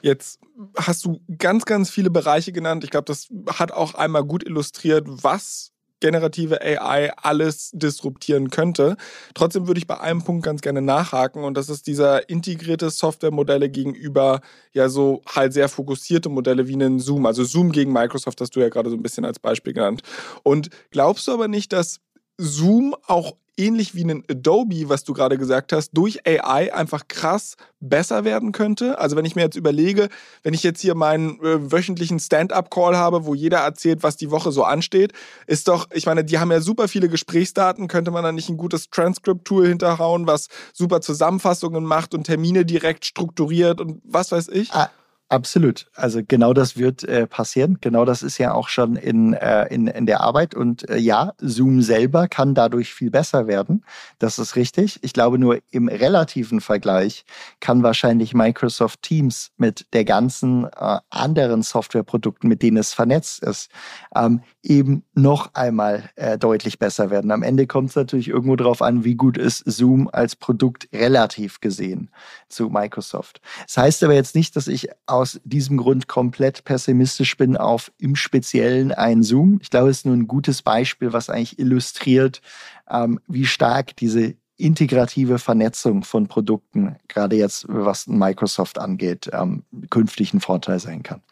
Jetzt 0.03 0.41
hast 0.77 1.05
du 1.05 1.21
ganz, 1.39 1.65
ganz 1.65 1.91
viele 1.91 2.11
Bereiche 2.11 2.53
genannt. 2.53 2.85
Ich 2.85 2.91
glaube, 2.91 3.05
das 3.07 3.29
hat 3.47 3.73
auch 3.73 3.95
einmal 3.95 4.25
gut 4.25 4.45
illustriert, 4.45 5.07
was 5.07 5.73
generative 6.01 6.61
AI 6.61 7.13
alles 7.17 7.71
disruptieren 7.73 8.51
könnte. 8.51 8.97
Trotzdem 9.35 9.69
würde 9.69 9.79
ich 9.79 9.87
bei 9.87 10.01
einem 10.01 10.23
Punkt 10.23 10.45
ganz 10.45 10.61
gerne 10.61 10.83
nachhaken 10.83 11.45
und 11.45 11.57
das 11.57 11.69
ist 11.69 11.87
dieser 11.87 12.29
integrierte 12.29 12.91
Softwaremodelle 12.91 13.71
gegenüber 13.71 14.41
ja 14.73 14.89
so 14.89 15.23
halt 15.27 15.53
sehr 15.53 15.69
fokussierte 15.69 16.29
Modelle 16.29 16.67
wie 16.67 16.75
einen 16.75 16.99
Zoom. 16.99 17.25
Also 17.25 17.45
Zoom 17.45 17.71
gegen 17.71 17.93
Microsoft 17.93 18.41
hast 18.41 18.55
du 18.57 18.61
ja 18.61 18.69
gerade 18.69 18.91
so 18.91 18.97
ein 18.97 19.03
bisschen 19.03 19.25
als 19.25 19.39
Beispiel 19.39 19.73
genannt. 19.73 20.03
Und 20.43 20.71
glaubst 20.91 21.29
du 21.29 21.33
aber 21.33 21.47
nicht, 21.47 21.73
dass 21.73 22.01
Zoom 22.37 22.97
auch 23.07 23.37
ähnlich 23.57 23.95
wie 23.95 24.05
ein 24.05 24.25
Adobe, 24.31 24.89
was 24.89 25.05
du 25.05 25.13
gerade 25.13 25.39
gesagt 25.39 25.73
hast, 25.73 25.91
durch 25.93 26.27
AI 26.27 26.75
einfach 26.75 27.09
krass 27.09 27.57
besser 27.81 28.25
werden 28.25 28.53
könnte? 28.53 28.99
Also 28.99 29.17
wenn 29.17 29.25
ich 29.25 29.37
mir 29.37 29.43
jetzt 29.43 29.57
überlege, 29.57 30.09
wenn 30.43 30.55
ich 30.55 30.63
jetzt 30.63 30.81
hier 30.81 30.95
meinen 30.95 31.41
äh, 31.41 31.73
wöchentlichen 31.73 32.19
Stand-up-Call 32.19 32.97
habe, 32.97 33.27
wo 33.27 33.35
jeder 33.35 33.59
erzählt, 33.59 34.03
was 34.03 34.17
die 34.17 34.31
Woche 34.31 34.53
so 34.53 34.65
ansteht, 34.65 35.13
ist 35.47 35.69
doch, 35.69 35.89
ich 35.93 36.07
meine, 36.07 36.25
die 36.25 36.39
haben 36.39 36.51
ja 36.51 36.61
super 36.61 36.89
viele 36.89 37.09
Gesprächsdaten, 37.09 37.89
könnte 37.89 38.11
man 38.11 38.25
da 38.25 38.33
nicht 38.33 38.49
ein 38.49 38.57
gutes 38.57 38.91
Transcript-Tool 38.91 39.69
hinterhauen, 39.69 40.27
was 40.27 40.49
super 40.73 41.01
Zusammenfassungen 41.01 41.85
macht 41.85 42.15
und 42.15 42.25
Termine 42.25 42.65
direkt 42.65 43.05
strukturiert 43.05 43.81
und 43.81 44.01
was 44.05 44.33
weiß 44.33 44.49
ich? 44.49 44.73
Ah. 44.73 44.91
Absolut. 45.33 45.87
Also 45.95 46.21
genau 46.29 46.53
das 46.53 46.77
wird 46.77 47.05
äh, 47.05 47.27
passieren. 47.27 47.79
Genau 47.81 48.05
das 48.05 48.23
ist 48.23 48.37
ja 48.37 48.53
auch 48.53 48.69
schon 48.69 48.97
in, 48.97 49.33
äh, 49.33 49.65
in, 49.73 49.87
in 49.87 50.05
der 50.05 50.21
Arbeit. 50.21 50.55
Und 50.55 50.87
äh, 50.91 50.99
ja, 50.99 51.33
Zoom 51.39 51.81
selber 51.81 52.29
kann 52.29 52.55
dadurch 52.55 52.93
viel 52.93 53.11
besser 53.11 53.47
werden. 53.47 53.83
Das 54.19 54.39
ist 54.39 54.57
richtig. 54.57 54.99
Ich 55.03 55.15
glaube 55.15 55.39
nur 55.39 55.61
im 55.71 55.89
relativen 55.89 56.61
Vergleich 56.61 57.25
kann 57.61 57.83
wahrscheinlich 57.83 58.35
Microsoft 58.35 59.01
Teams 59.01 59.53
mit 59.57 59.87
der 59.95 60.05
ganzen 60.05 60.65
äh, 60.65 60.99
anderen 61.09 61.63
Softwareprodukten, 61.63 62.47
mit 62.47 62.61
denen 62.63 62.77
es 62.77 62.93
vernetzt 62.93 63.43
ist, 63.43 63.71
ähm, 64.15 64.43
eben 64.63 65.03
noch 65.15 65.55
einmal 65.55 66.11
äh, 66.17 66.37
deutlich 66.37 66.79
besser 66.79 67.09
werden. 67.09 67.31
Am 67.31 67.43
Ende 67.43 67.67
kommt 67.67 67.89
es 67.89 67.97
natürlich 67.97 68.29
irgendwo 68.29 68.57
darauf 68.57 68.83
an, 68.83 69.03
wie 69.03 69.15
gut 69.15 69.39
ist 69.39 69.65
Zoom 69.65 70.11
als 70.13 70.37
Produkt 70.37 70.91
relativ 70.93 71.61
gesehen 71.61 72.11
zu 72.51 72.69
Microsoft. 72.69 73.41
Das 73.67 73.79
heißt 73.79 74.05
aber 74.05 74.13
jetzt 74.13 74.35
nicht, 74.35 74.57
dass 74.57 74.69
ich 74.69 74.91
aus 75.23 75.41
diesem 75.45 75.77
Grund 75.77 76.09
komplett 76.09 76.65
pessimistisch 76.65 77.37
bin 77.37 77.57
auf 77.57 77.93
im 77.99 78.17
Speziellen 78.17 78.91
ein 78.91 79.23
Zoom. 79.23 79.61
Ich 79.63 79.71
glaube, 79.71 79.89
es 79.89 79.99
ist 79.99 80.07
nur 80.07 80.17
ein 80.17 80.27
gutes 80.27 80.63
Beispiel, 80.63 81.13
was 81.13 81.31
eigentlich 81.31 81.61
illustriert, 81.61 82.43
ähm, 82.91 83.21
wie 83.29 83.47
stark 83.47 83.95
diese 83.95 84.35
integrative 84.57 85.39
Vernetzung 85.39 86.03
von 86.03 86.27
Produkten, 86.27 86.97
gerade 87.07 87.37
jetzt 87.37 87.67
was 87.69 88.09
Microsoft 88.09 88.79
angeht, 88.79 89.31
ähm, 89.33 89.63
künftig 89.91 90.35
ein 90.35 90.41
Vorteil 90.41 90.81
sein 90.81 91.05
kann. 91.05 91.23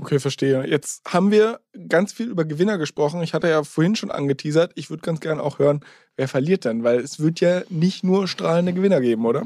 Okay, 0.00 0.18
verstehe. 0.18 0.66
Jetzt 0.66 1.02
haben 1.06 1.30
wir 1.30 1.60
ganz 1.88 2.14
viel 2.14 2.28
über 2.28 2.46
Gewinner 2.46 2.78
gesprochen. 2.78 3.22
Ich 3.22 3.34
hatte 3.34 3.50
ja 3.50 3.62
vorhin 3.64 3.96
schon 3.96 4.10
angeteasert, 4.10 4.72
ich 4.74 4.88
würde 4.88 5.02
ganz 5.02 5.20
gerne 5.20 5.42
auch 5.42 5.58
hören, 5.58 5.84
wer 6.16 6.26
verliert 6.26 6.64
denn? 6.64 6.84
Weil 6.84 7.00
es 7.00 7.20
wird 7.20 7.40
ja 7.40 7.60
nicht 7.68 8.02
nur 8.02 8.26
strahlende 8.26 8.72
Gewinner 8.72 9.02
geben, 9.02 9.26
oder? 9.26 9.44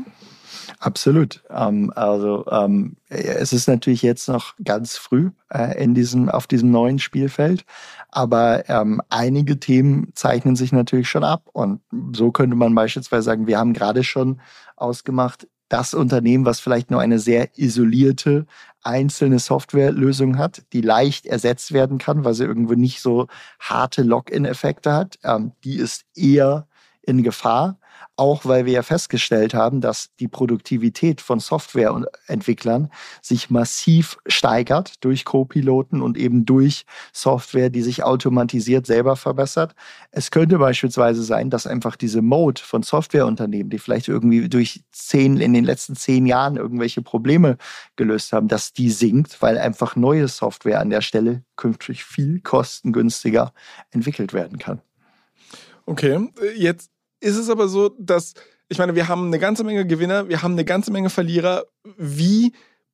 Absolut. 0.79 1.43
Ähm, 1.51 1.93
also 1.97 2.47
ähm, 2.53 2.97
es 3.09 3.53
ist 3.53 3.67
natürlich 3.67 4.03
jetzt 4.03 4.29
noch 4.29 4.55
ganz 4.63 4.97
früh 4.97 5.33
äh, 5.51 5.83
in 5.83 5.93
diesem, 5.93 6.29
auf 6.29 6.47
diesem 6.47 6.71
neuen 6.71 7.01
Spielfeld, 7.01 7.65
aber 8.11 8.69
ähm, 8.69 9.03
einige 9.09 9.59
Themen 9.59 10.13
zeichnen 10.15 10.55
sich 10.55 10.71
natürlich 10.71 11.09
schon 11.09 11.25
ab. 11.25 11.49
Und 11.53 11.81
so 12.13 12.31
könnte 12.31 12.55
man 12.55 12.77
beispielsweise 12.77 13.25
sagen, 13.25 13.49
wir 13.49 13.59
haben 13.59 13.73
gerade 13.73 14.05
schon 14.05 14.41
ausgemacht, 14.77 15.49
das 15.69 15.95
Unternehmen, 15.95 16.45
was 16.45 16.61
vielleicht 16.61 16.91
nur 16.91 17.01
eine 17.01 17.19
sehr 17.19 17.59
isolierte 17.59 18.47
einzelne 18.83 19.39
Softwarelösung 19.39 20.39
hat, 20.39 20.63
die 20.73 20.83
leicht 20.83 21.27
ersetzt 21.27 21.73
werden 21.73 21.99
kann, 21.99 22.25
weil 22.25 22.35
sie 22.35 22.45
irgendwo 22.45 22.75
nicht 22.75 23.01
so 23.01 23.27
harte 23.59 24.03
Login-Effekte 24.03 24.93
hat, 24.93 25.19
ähm, 25.25 25.53
die 25.65 25.77
ist 25.77 26.05
eher 26.15 26.69
in 27.03 27.23
Gefahr 27.23 27.79
auch 28.17 28.45
weil 28.45 28.65
wir 28.65 28.73
ja 28.73 28.83
festgestellt 28.83 29.55
haben, 29.55 29.81
dass 29.81 30.11
die 30.21 30.29
Produktivität 30.29 31.21
von 31.21 31.41
Softwareentwicklern 31.41 32.91
sich 33.21 33.51
massiv 33.51 34.19
steigert 34.27 35.05
durch 35.05 35.25
Co-Piloten 35.25 36.01
und 36.01 36.17
eben 36.17 36.45
durch 36.45 36.87
Software, 37.13 37.71
die 37.71 37.83
sich 37.83 38.05
automatisiert 38.05 38.87
selber 38.87 39.17
verbessert. 39.17 39.75
Es 40.13 40.31
könnte 40.31 40.59
beispielsweise 40.59 41.25
sein, 41.25 41.51
dass 41.51 41.67
einfach 41.67 41.97
diese 41.97 42.23
Mode 42.23 42.61
von 42.61 42.83
Softwareunternehmen, 42.83 43.71
die 43.71 43.79
vielleicht 43.79 44.09
irgendwie 44.09 44.49
durch 44.49 44.85
zehn, 44.93 45.39
in 45.39 45.53
den 45.53 45.65
letzten 45.65 45.97
zehn 45.97 46.27
Jahren 46.27 46.57
irgendwelche 46.57 47.03
Probleme 47.03 47.57
gelöst 47.97 48.33
haben, 48.33 48.49
dass 48.49 48.73
die 48.73 48.91
sinkt, 48.91 49.43
weil 49.43 49.59
einfach 49.59 49.97
neue 49.97 50.29
Software 50.29 50.81
an 50.81 50.91
der 50.91 51.01
Stelle 51.01 51.43
künftig 51.57 52.05
viel 52.05 52.41
kostengünstiger 52.41 53.53
entwickelt 53.91 54.33
werden 54.33 54.59
kann. 54.59 54.81
Okay, 55.87 56.29
jetzt 56.57 56.91
ist 57.25 57.37
es 57.37 57.49
aber 57.49 57.69
so, 57.69 57.91
dass, 57.99 58.35
ich 58.69 58.79
meine, 58.79 58.95
wir 58.95 59.09
haben 59.09 59.27
eine 59.27 59.39
ganze 59.39 59.65
Menge 59.65 59.87
Gewinner, 59.87 60.29
wir 60.29 60.43
haben 60.43 60.53
eine 60.53 60.65
ganze 60.65 60.93
Menge 60.93 61.11
Verlierer. 61.11 61.65
Wie 61.97 62.53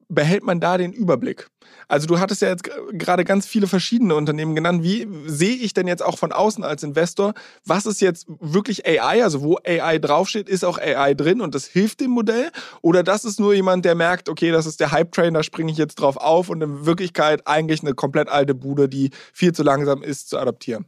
behält 0.08 0.44
man 0.44 0.60
da 0.60 0.78
den 0.78 0.92
Überblick? 0.92 1.48
Also 1.88 2.06
du 2.06 2.18
hattest 2.18 2.42
ja 2.42 2.48
jetzt 2.48 2.68
gerade 2.92 3.24
ganz 3.24 3.46
viele 3.46 3.66
verschiedene 3.66 4.14
Unternehmen 4.14 4.54
genannt. 4.54 4.82
Wie 4.82 5.08
sehe 5.26 5.54
ich 5.54 5.72
denn 5.72 5.86
jetzt 5.86 6.04
auch 6.04 6.18
von 6.18 6.32
außen 6.32 6.64
als 6.64 6.82
Investor, 6.82 7.34
was 7.64 7.86
ist 7.86 8.00
jetzt 8.00 8.26
wirklich 8.40 8.86
AI? 8.86 9.22
Also 9.22 9.42
wo 9.42 9.58
AI 9.64 9.98
draufsteht, 9.98 10.48
ist 10.48 10.64
auch 10.64 10.78
AI 10.78 11.14
drin 11.14 11.40
und 11.40 11.54
das 11.54 11.66
hilft 11.66 12.00
dem 12.00 12.10
Modell? 12.10 12.50
Oder 12.82 13.02
das 13.02 13.24
ist 13.24 13.40
nur 13.40 13.54
jemand, 13.54 13.84
der 13.84 13.94
merkt, 13.94 14.28
okay, 14.28 14.50
das 14.50 14.66
ist 14.66 14.80
der 14.80 14.92
Hype-Train, 14.92 15.34
da 15.34 15.42
springe 15.42 15.72
ich 15.72 15.78
jetzt 15.78 15.96
drauf 15.96 16.16
auf 16.16 16.48
und 16.48 16.62
in 16.62 16.86
Wirklichkeit 16.86 17.46
eigentlich 17.46 17.82
eine 17.82 17.94
komplett 17.94 18.28
alte 18.28 18.54
Bude, 18.54 18.88
die 18.88 19.10
viel 19.32 19.52
zu 19.52 19.62
langsam 19.62 20.02
ist 20.02 20.28
zu 20.28 20.38
adaptieren? 20.38 20.86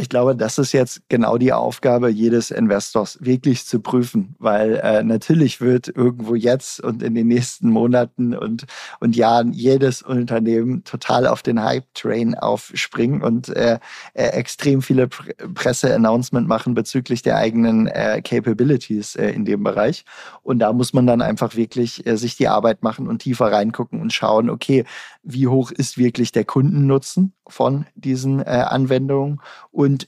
Ich 0.00 0.08
glaube, 0.08 0.36
das 0.36 0.58
ist 0.58 0.70
jetzt 0.70 1.02
genau 1.08 1.38
die 1.38 1.52
Aufgabe 1.52 2.08
jedes 2.08 2.52
Investors, 2.52 3.18
wirklich 3.20 3.66
zu 3.66 3.80
prüfen, 3.80 4.36
weil 4.38 4.76
äh, 4.76 5.02
natürlich 5.02 5.60
wird 5.60 5.88
irgendwo 5.88 6.36
jetzt 6.36 6.80
und 6.80 7.02
in 7.02 7.16
den 7.16 7.26
nächsten 7.26 7.68
Monaten 7.70 8.32
und, 8.32 8.66
und 9.00 9.16
Jahren 9.16 9.52
jedes 9.52 10.02
Unternehmen 10.02 10.84
total 10.84 11.26
auf 11.26 11.42
den 11.42 11.60
Hype-Train 11.60 12.36
aufspringen 12.36 13.22
und 13.22 13.48
äh, 13.48 13.80
äh, 14.14 14.26
extrem 14.28 14.82
viele 14.82 15.08
Pr 15.08 15.24
Presse-Announcement 15.54 16.46
machen 16.46 16.74
bezüglich 16.74 17.22
der 17.22 17.36
eigenen 17.36 17.88
äh, 17.88 18.22
Capabilities 18.22 19.16
äh, 19.16 19.30
in 19.30 19.44
dem 19.44 19.64
Bereich. 19.64 20.04
Und 20.42 20.60
da 20.60 20.72
muss 20.72 20.92
man 20.92 21.08
dann 21.08 21.22
einfach 21.22 21.56
wirklich 21.56 22.06
äh, 22.06 22.16
sich 22.16 22.36
die 22.36 22.46
Arbeit 22.46 22.84
machen 22.84 23.08
und 23.08 23.22
tiefer 23.22 23.50
reingucken 23.50 24.00
und 24.00 24.12
schauen, 24.12 24.48
okay, 24.48 24.84
wie 25.24 25.48
hoch 25.48 25.72
ist 25.72 25.98
wirklich 25.98 26.30
der 26.30 26.44
Kundennutzen 26.44 27.32
von 27.48 27.86
diesen 27.94 28.42
Anwendungen 28.42 29.40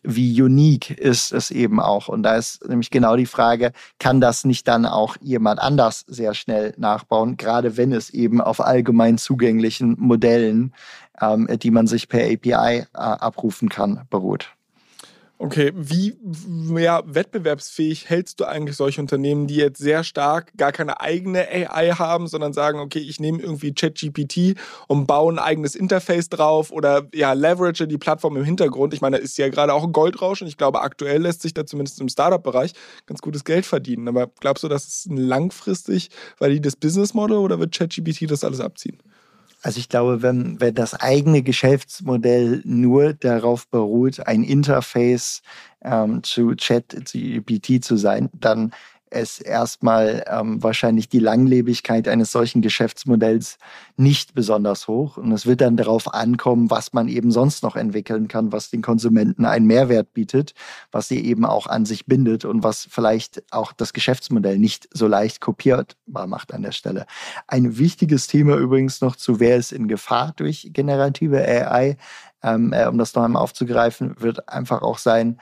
wie 0.03 0.41
unique 0.41 0.91
ist 0.91 1.33
es 1.33 1.51
eben 1.51 1.81
auch. 1.81 2.09
Und 2.09 2.23
da 2.23 2.37
ist 2.37 2.67
nämlich 2.69 2.91
genau 2.91 3.17
die 3.17 3.27
Frage, 3.27 3.73
kann 3.99 4.21
das 4.21 4.45
nicht 4.45 4.69
dann 4.69 4.87
auch 4.87 5.17
jemand 5.21 5.61
anders 5.61 6.05
sehr 6.07 6.35
schnell 6.35 6.75
nachbauen, 6.77 7.37
gerade 7.37 7.77
wenn 7.77 7.93
es 7.93 8.11
eben 8.11 8.41
auf 8.41 8.61
allgemein 8.61 9.19
zugänglichen 9.19 9.97
Modellen, 9.99 10.75
ähm, 11.21 11.49
die 11.63 11.71
man 11.71 11.87
sich 11.87 12.09
per 12.09 12.25
API 12.25 12.53
äh, 12.53 12.87
abrufen 12.93 13.69
kann, 13.69 14.07
beruht. 14.11 14.51
Okay, 15.43 15.73
wie 15.75 16.19
ja, 16.79 17.03
wettbewerbsfähig 17.07 18.11
hältst 18.11 18.41
du 18.41 18.45
eigentlich 18.45 18.77
solche 18.77 19.01
Unternehmen, 19.01 19.47
die 19.47 19.55
jetzt 19.55 19.79
sehr 19.79 20.05
stark 20.05 20.53
gar 20.59 20.71
keine 20.71 21.01
eigene 21.01 21.49
AI 21.49 21.93
haben, 21.93 22.27
sondern 22.27 22.53
sagen, 22.53 22.79
okay, 22.79 22.99
ich 22.99 23.21
nehme 23.21 23.41
irgendwie 23.41 23.73
ChatGPT 23.73 24.61
und 24.87 25.07
baue 25.07 25.33
ein 25.33 25.39
eigenes 25.39 25.75
Interface 25.77 26.29
drauf 26.29 26.71
oder 26.71 27.09
ja, 27.15 27.33
leverage 27.33 27.89
die 27.89 27.97
Plattform 27.97 28.37
im 28.37 28.45
Hintergrund. 28.45 28.93
Ich 28.93 29.01
meine, 29.01 29.17
ist 29.17 29.39
ja 29.39 29.49
gerade 29.49 29.73
auch 29.73 29.85
ein 29.85 29.93
Goldrausch 29.93 30.43
und 30.43 30.49
ich 30.49 30.59
glaube, 30.59 30.83
aktuell 30.83 31.23
lässt 31.23 31.41
sich 31.41 31.55
da 31.55 31.65
zumindest 31.65 32.03
im 32.03 32.11
Startup-Bereich 32.11 32.75
ganz 33.07 33.23
gutes 33.23 33.43
Geld 33.43 33.65
verdienen. 33.65 34.09
Aber 34.09 34.27
glaubst 34.41 34.63
du, 34.63 34.69
das 34.69 34.87
ist 34.89 35.09
langfristig 35.11 36.11
valides 36.39 36.77
Business 36.77 37.15
Model 37.15 37.39
oder 37.39 37.59
wird 37.59 37.75
ChatGPT 37.75 38.31
das 38.31 38.45
alles 38.45 38.61
abziehen? 38.61 38.99
Also 39.63 39.79
ich 39.79 39.89
glaube, 39.89 40.23
wenn, 40.23 40.61
wenn 40.61 40.75
das 40.75 40.95
eigene 40.95 41.43
Geschäftsmodell 41.43 42.63
nur 42.65 43.13
darauf 43.13 43.69
beruht, 43.69 44.27
ein 44.27 44.43
Interface 44.43 45.43
ähm, 45.83 46.23
zu 46.23 46.55
ChatGPT 46.57 47.85
zu 47.85 47.97
sein, 47.97 48.31
dann 48.33 48.73
es 49.11 49.41
erstmal 49.41 50.25
ähm, 50.29 50.63
wahrscheinlich 50.63 51.09
die 51.09 51.19
Langlebigkeit 51.19 52.09
eines 52.09 52.33
solchen 52.33 52.63
Geschäftsmodells 52.63 53.59
nicht 53.97 54.35
besonders 54.35 54.89
hoch. 54.89 55.17
Und 55.17 55.33
es 55.33 55.47
wird 55.47 55.61
dann 55.61 55.77
darauf 55.77 56.15
ankommen, 56.15 56.71
was 56.71 56.93
man 56.93 57.09
eben 57.09 57.33
sonst 57.33 57.63
noch 57.63 57.77
entwickeln 57.77 58.29
kann, 58.29 58.53
was 58.53 58.71
den 58.71 58.83
Konsumenten 58.83 59.45
einen 59.45 59.67
Mehrwert 59.67 60.15
bietet, 60.15 60.55
was 60.93 61.09
sie 61.09 61.25
eben 61.25 61.45
auch 61.45 61.67
an 61.67 61.85
sich 61.85 62.07
bindet 62.07 62.45
und 62.45 62.63
was 62.63 62.87
vielleicht 62.89 63.43
auch 63.51 63.73
das 63.73 63.93
Geschäftsmodell 63.93 64.59
nicht 64.59 64.89
so 64.93 65.07
leicht 65.07 65.41
kopierbar 65.41 66.27
macht 66.27 66.55
an 66.55 66.63
der 66.63 66.73
Stelle. 66.73 67.07
Ein 67.49 67.79
wichtiges 67.79 68.29
Thema 68.29 68.57
übrigens 68.57 69.01
noch 69.01 69.17
zu, 69.17 69.41
wer 69.41 69.57
ist 69.57 69.73
in 69.73 69.89
Gefahr 69.89 70.33
durch 70.37 70.71
generative 70.73 71.39
AI, 71.39 71.97
ähm, 72.43 72.73
äh, 72.73 72.87
um 72.87 72.97
das 72.97 73.15
noch 73.15 73.23
einmal 73.23 73.43
aufzugreifen, 73.43 74.15
wird 74.21 74.49
einfach 74.49 74.83
auch 74.83 74.99
sein, 74.99 75.39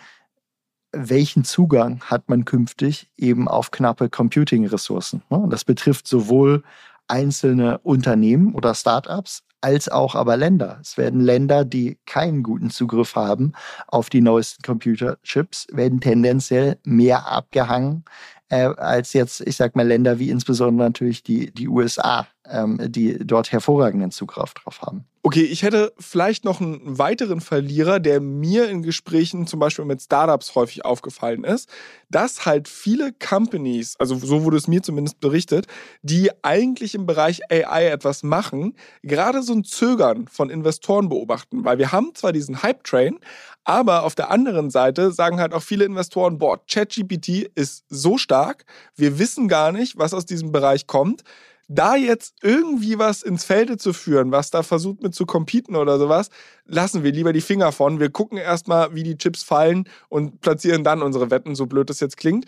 welchen 0.92 1.44
Zugang 1.44 2.00
hat 2.02 2.28
man 2.28 2.44
künftig 2.44 3.10
eben 3.16 3.48
auf 3.48 3.70
knappe 3.70 4.08
Computing-Ressourcen. 4.08 5.22
Ne? 5.30 5.46
Das 5.50 5.64
betrifft 5.64 6.06
sowohl 6.08 6.62
einzelne 7.08 7.78
Unternehmen 7.78 8.54
oder 8.54 8.74
Startups 8.74 9.42
als 9.60 9.88
auch 9.88 10.14
aber 10.14 10.36
Länder. 10.36 10.78
Es 10.80 10.96
werden 10.96 11.20
Länder, 11.20 11.64
die 11.64 11.98
keinen 12.06 12.42
guten 12.42 12.70
Zugriff 12.70 13.16
haben 13.16 13.52
auf 13.88 14.08
die 14.08 14.20
neuesten 14.20 14.62
Computerchips, 14.62 15.66
werden 15.72 16.00
tendenziell 16.00 16.78
mehr 16.84 17.30
abgehangen 17.30 18.04
äh, 18.50 18.68
als 18.76 19.12
jetzt, 19.12 19.40
ich 19.40 19.56
sag 19.56 19.76
mal, 19.76 19.86
Länder 19.86 20.18
wie 20.18 20.30
insbesondere 20.30 20.86
natürlich 20.86 21.22
die, 21.22 21.52
die 21.52 21.68
USA, 21.68 22.26
ähm, 22.46 22.78
die 22.88 23.18
dort 23.18 23.52
hervorragenden 23.52 24.10
Zugriff 24.10 24.54
drauf 24.54 24.82
haben. 24.82 25.04
Okay, 25.28 25.42
ich 25.42 25.62
hätte 25.62 25.92
vielleicht 25.98 26.46
noch 26.46 26.58
einen 26.58 26.98
weiteren 26.98 27.42
Verlierer, 27.42 28.00
der 28.00 28.18
mir 28.18 28.70
in 28.70 28.82
Gesprächen 28.82 29.46
zum 29.46 29.60
Beispiel 29.60 29.84
mit 29.84 30.00
Startups 30.00 30.54
häufig 30.54 30.86
aufgefallen 30.86 31.44
ist, 31.44 31.68
dass 32.08 32.46
halt 32.46 32.66
viele 32.66 33.12
Companies, 33.12 33.94
also 33.98 34.14
so 34.14 34.44
wurde 34.44 34.56
es 34.56 34.68
mir 34.68 34.82
zumindest 34.82 35.20
berichtet, 35.20 35.66
die 36.00 36.30
eigentlich 36.42 36.94
im 36.94 37.04
Bereich 37.04 37.42
AI 37.52 37.88
etwas 37.88 38.22
machen, 38.22 38.74
gerade 39.02 39.42
so 39.42 39.52
ein 39.52 39.64
Zögern 39.64 40.28
von 40.28 40.48
Investoren 40.48 41.10
beobachten. 41.10 41.62
Weil 41.62 41.76
wir 41.76 41.92
haben 41.92 42.14
zwar 42.14 42.32
diesen 42.32 42.62
Hype-Train, 42.62 43.18
aber 43.64 44.04
auf 44.04 44.14
der 44.14 44.30
anderen 44.30 44.70
Seite 44.70 45.12
sagen 45.12 45.40
halt 45.40 45.52
auch 45.52 45.62
viele 45.62 45.84
Investoren, 45.84 46.38
boah, 46.38 46.58
ChatGPT 46.66 47.50
ist 47.54 47.84
so 47.90 48.16
stark, 48.16 48.64
wir 48.96 49.18
wissen 49.18 49.46
gar 49.46 49.72
nicht, 49.72 49.98
was 49.98 50.14
aus 50.14 50.24
diesem 50.24 50.52
Bereich 50.52 50.86
kommt 50.86 51.22
da 51.68 51.96
jetzt 51.96 52.34
irgendwie 52.42 52.98
was 52.98 53.22
ins 53.22 53.44
Felde 53.44 53.76
zu 53.76 53.92
führen, 53.92 54.32
was 54.32 54.50
da 54.50 54.62
versucht 54.62 55.02
mit 55.02 55.14
zu 55.14 55.26
competen 55.26 55.76
oder 55.76 55.98
sowas, 55.98 56.30
lassen 56.64 57.04
wir 57.04 57.12
lieber 57.12 57.34
die 57.34 57.42
Finger 57.42 57.72
von. 57.72 58.00
Wir 58.00 58.08
gucken 58.08 58.38
erstmal, 58.38 58.94
wie 58.94 59.02
die 59.02 59.18
Chips 59.18 59.42
fallen 59.42 59.88
und 60.08 60.40
platzieren 60.40 60.82
dann 60.82 61.02
unsere 61.02 61.30
Wetten, 61.30 61.54
so 61.54 61.66
blöd 61.66 61.90
das 61.90 62.00
jetzt 62.00 62.16
klingt. 62.16 62.46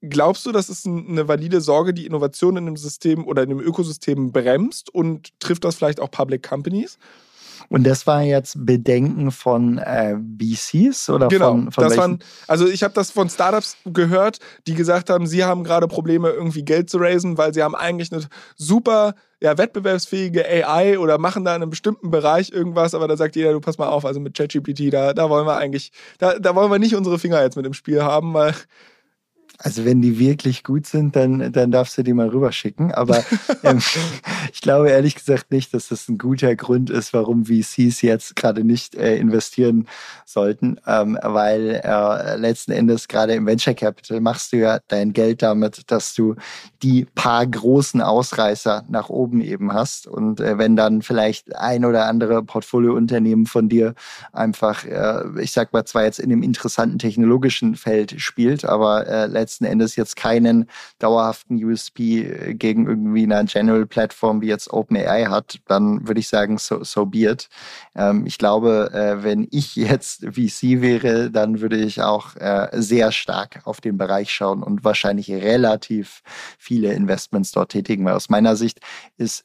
Glaubst 0.00 0.46
du, 0.46 0.52
das 0.52 0.70
ist 0.70 0.86
eine 0.86 1.28
valide 1.28 1.60
Sorge, 1.60 1.92
die 1.92 2.06
Innovation 2.06 2.56
in 2.56 2.64
dem 2.64 2.76
System 2.76 3.26
oder 3.26 3.42
in 3.42 3.50
dem 3.50 3.60
Ökosystem 3.60 4.32
bremst 4.32 4.92
und 4.92 5.38
trifft 5.40 5.64
das 5.64 5.76
vielleicht 5.76 6.00
auch 6.00 6.10
Public 6.10 6.42
Companies? 6.42 6.98
Und 7.68 7.84
das 7.84 8.06
war 8.06 8.22
jetzt 8.22 8.66
Bedenken 8.66 9.30
von 9.30 9.78
äh, 9.78 10.16
VCs 10.16 11.10
oder 11.10 11.28
genau, 11.28 11.52
von, 11.52 11.72
von 11.72 11.84
das 11.84 11.96
waren, 11.96 12.18
also 12.46 12.66
ich 12.66 12.82
habe 12.82 12.94
das 12.94 13.10
von 13.10 13.28
Startups 13.28 13.76
gehört, 13.84 14.38
die 14.66 14.74
gesagt 14.74 15.10
haben, 15.10 15.26
sie 15.26 15.44
haben 15.44 15.64
gerade 15.64 15.88
Probleme, 15.88 16.30
irgendwie 16.30 16.64
Geld 16.64 16.90
zu 16.90 16.98
raisen, 16.98 17.38
weil 17.38 17.54
sie 17.54 17.62
haben 17.62 17.74
eigentlich 17.74 18.12
eine 18.12 18.22
super 18.56 19.14
ja, 19.40 19.58
wettbewerbsfähige 19.58 20.44
AI 20.46 20.98
oder 20.98 21.18
machen 21.18 21.44
da 21.44 21.54
in 21.54 21.62
einem 21.62 21.70
bestimmten 21.70 22.10
Bereich 22.10 22.50
irgendwas, 22.50 22.94
aber 22.94 23.08
da 23.08 23.16
sagt 23.16 23.36
jeder, 23.36 23.52
du 23.52 23.60
pass 23.60 23.78
mal 23.78 23.88
auf, 23.88 24.04
also 24.04 24.20
mit 24.20 24.34
ChatGPT, 24.34 24.92
da, 24.92 25.12
da 25.12 25.28
wollen 25.28 25.46
wir 25.46 25.56
eigentlich, 25.56 25.92
da, 26.18 26.38
da 26.38 26.54
wollen 26.54 26.70
wir 26.70 26.78
nicht 26.78 26.94
unsere 26.94 27.18
Finger 27.18 27.42
jetzt 27.42 27.56
mit 27.56 27.66
im 27.66 27.74
Spiel 27.74 28.02
haben, 28.02 28.32
weil 28.32 28.54
also 29.58 29.84
wenn 29.84 30.02
die 30.02 30.18
wirklich 30.18 30.64
gut 30.64 30.86
sind, 30.86 31.14
dann, 31.16 31.52
dann 31.52 31.70
darfst 31.70 31.96
du 31.96 32.02
die 32.02 32.12
mal 32.12 32.28
rüberschicken. 32.28 32.92
Aber 32.92 33.24
ähm, 33.62 33.80
ich 34.52 34.60
glaube 34.60 34.90
ehrlich 34.90 35.14
gesagt 35.14 35.50
nicht, 35.50 35.72
dass 35.74 35.88
das 35.88 36.08
ein 36.08 36.18
guter 36.18 36.56
Grund 36.56 36.90
ist, 36.90 37.12
warum 37.12 37.46
VCs 37.46 38.02
jetzt 38.02 38.36
gerade 38.36 38.64
nicht 38.64 38.94
äh, 38.94 39.16
investieren 39.16 39.86
sollten, 40.24 40.80
ähm, 40.86 41.18
weil 41.22 41.80
äh, 41.84 42.36
letzten 42.36 42.72
Endes 42.72 43.08
gerade 43.08 43.34
im 43.34 43.46
Venture 43.46 43.74
Capital 43.74 44.20
machst 44.20 44.52
du 44.52 44.56
ja 44.58 44.80
dein 44.88 45.12
Geld 45.12 45.42
damit, 45.42 45.82
dass 45.90 46.14
du 46.14 46.34
die 46.82 47.06
paar 47.14 47.46
großen 47.46 48.00
Ausreißer 48.00 48.84
nach 48.88 49.08
oben 49.08 49.40
eben 49.40 49.72
hast. 49.72 50.06
Und 50.06 50.40
äh, 50.40 50.58
wenn 50.58 50.76
dann 50.76 51.02
vielleicht 51.02 51.54
ein 51.56 51.84
oder 51.84 52.06
andere 52.06 52.42
Portfoliounternehmen 52.42 53.46
von 53.46 53.68
dir 53.68 53.94
einfach, 54.32 54.84
äh, 54.84 55.22
ich 55.40 55.52
sag 55.52 55.72
mal 55.72 55.84
zwar 55.84 56.04
jetzt 56.04 56.18
in 56.18 56.30
dem 56.30 56.42
interessanten 56.42 56.98
technologischen 56.98 57.76
Feld 57.76 58.20
spielt, 58.20 58.64
aber 58.64 59.06
äh, 59.06 59.26
letzten 59.44 59.66
Endes 59.66 59.96
jetzt 59.96 60.16
keinen 60.16 60.68
dauerhaften 60.98 61.62
USP 61.62 62.22
äh, 62.22 62.54
gegen 62.54 62.86
irgendwie 62.86 63.24
eine 63.24 63.44
General 63.44 63.86
Plattform 63.86 64.40
wie 64.40 64.48
jetzt 64.48 64.72
OpenAI 64.72 65.26
hat, 65.26 65.58
dann 65.66 66.08
würde 66.08 66.20
ich 66.20 66.28
sagen, 66.28 66.56
so, 66.58 66.82
so 66.82 67.04
be 67.04 67.30
it. 67.30 67.48
Ähm, 67.94 68.24
ich 68.26 68.38
glaube, 68.38 68.90
äh, 68.92 69.22
wenn 69.22 69.46
ich 69.50 69.76
jetzt 69.76 70.24
VC 70.30 70.80
wäre, 70.80 71.30
dann 71.30 71.60
würde 71.60 71.76
ich 71.76 72.00
auch 72.00 72.36
äh, 72.36 72.68
sehr 72.72 73.12
stark 73.12 73.60
auf 73.64 73.80
den 73.80 73.98
Bereich 73.98 74.32
schauen 74.32 74.62
und 74.62 74.82
wahrscheinlich 74.82 75.30
relativ 75.30 76.22
viele 76.58 76.92
Investments 76.94 77.52
dort 77.52 77.72
tätigen, 77.72 78.04
weil 78.04 78.14
aus 78.14 78.30
meiner 78.30 78.56
Sicht 78.56 78.80
ist 79.18 79.44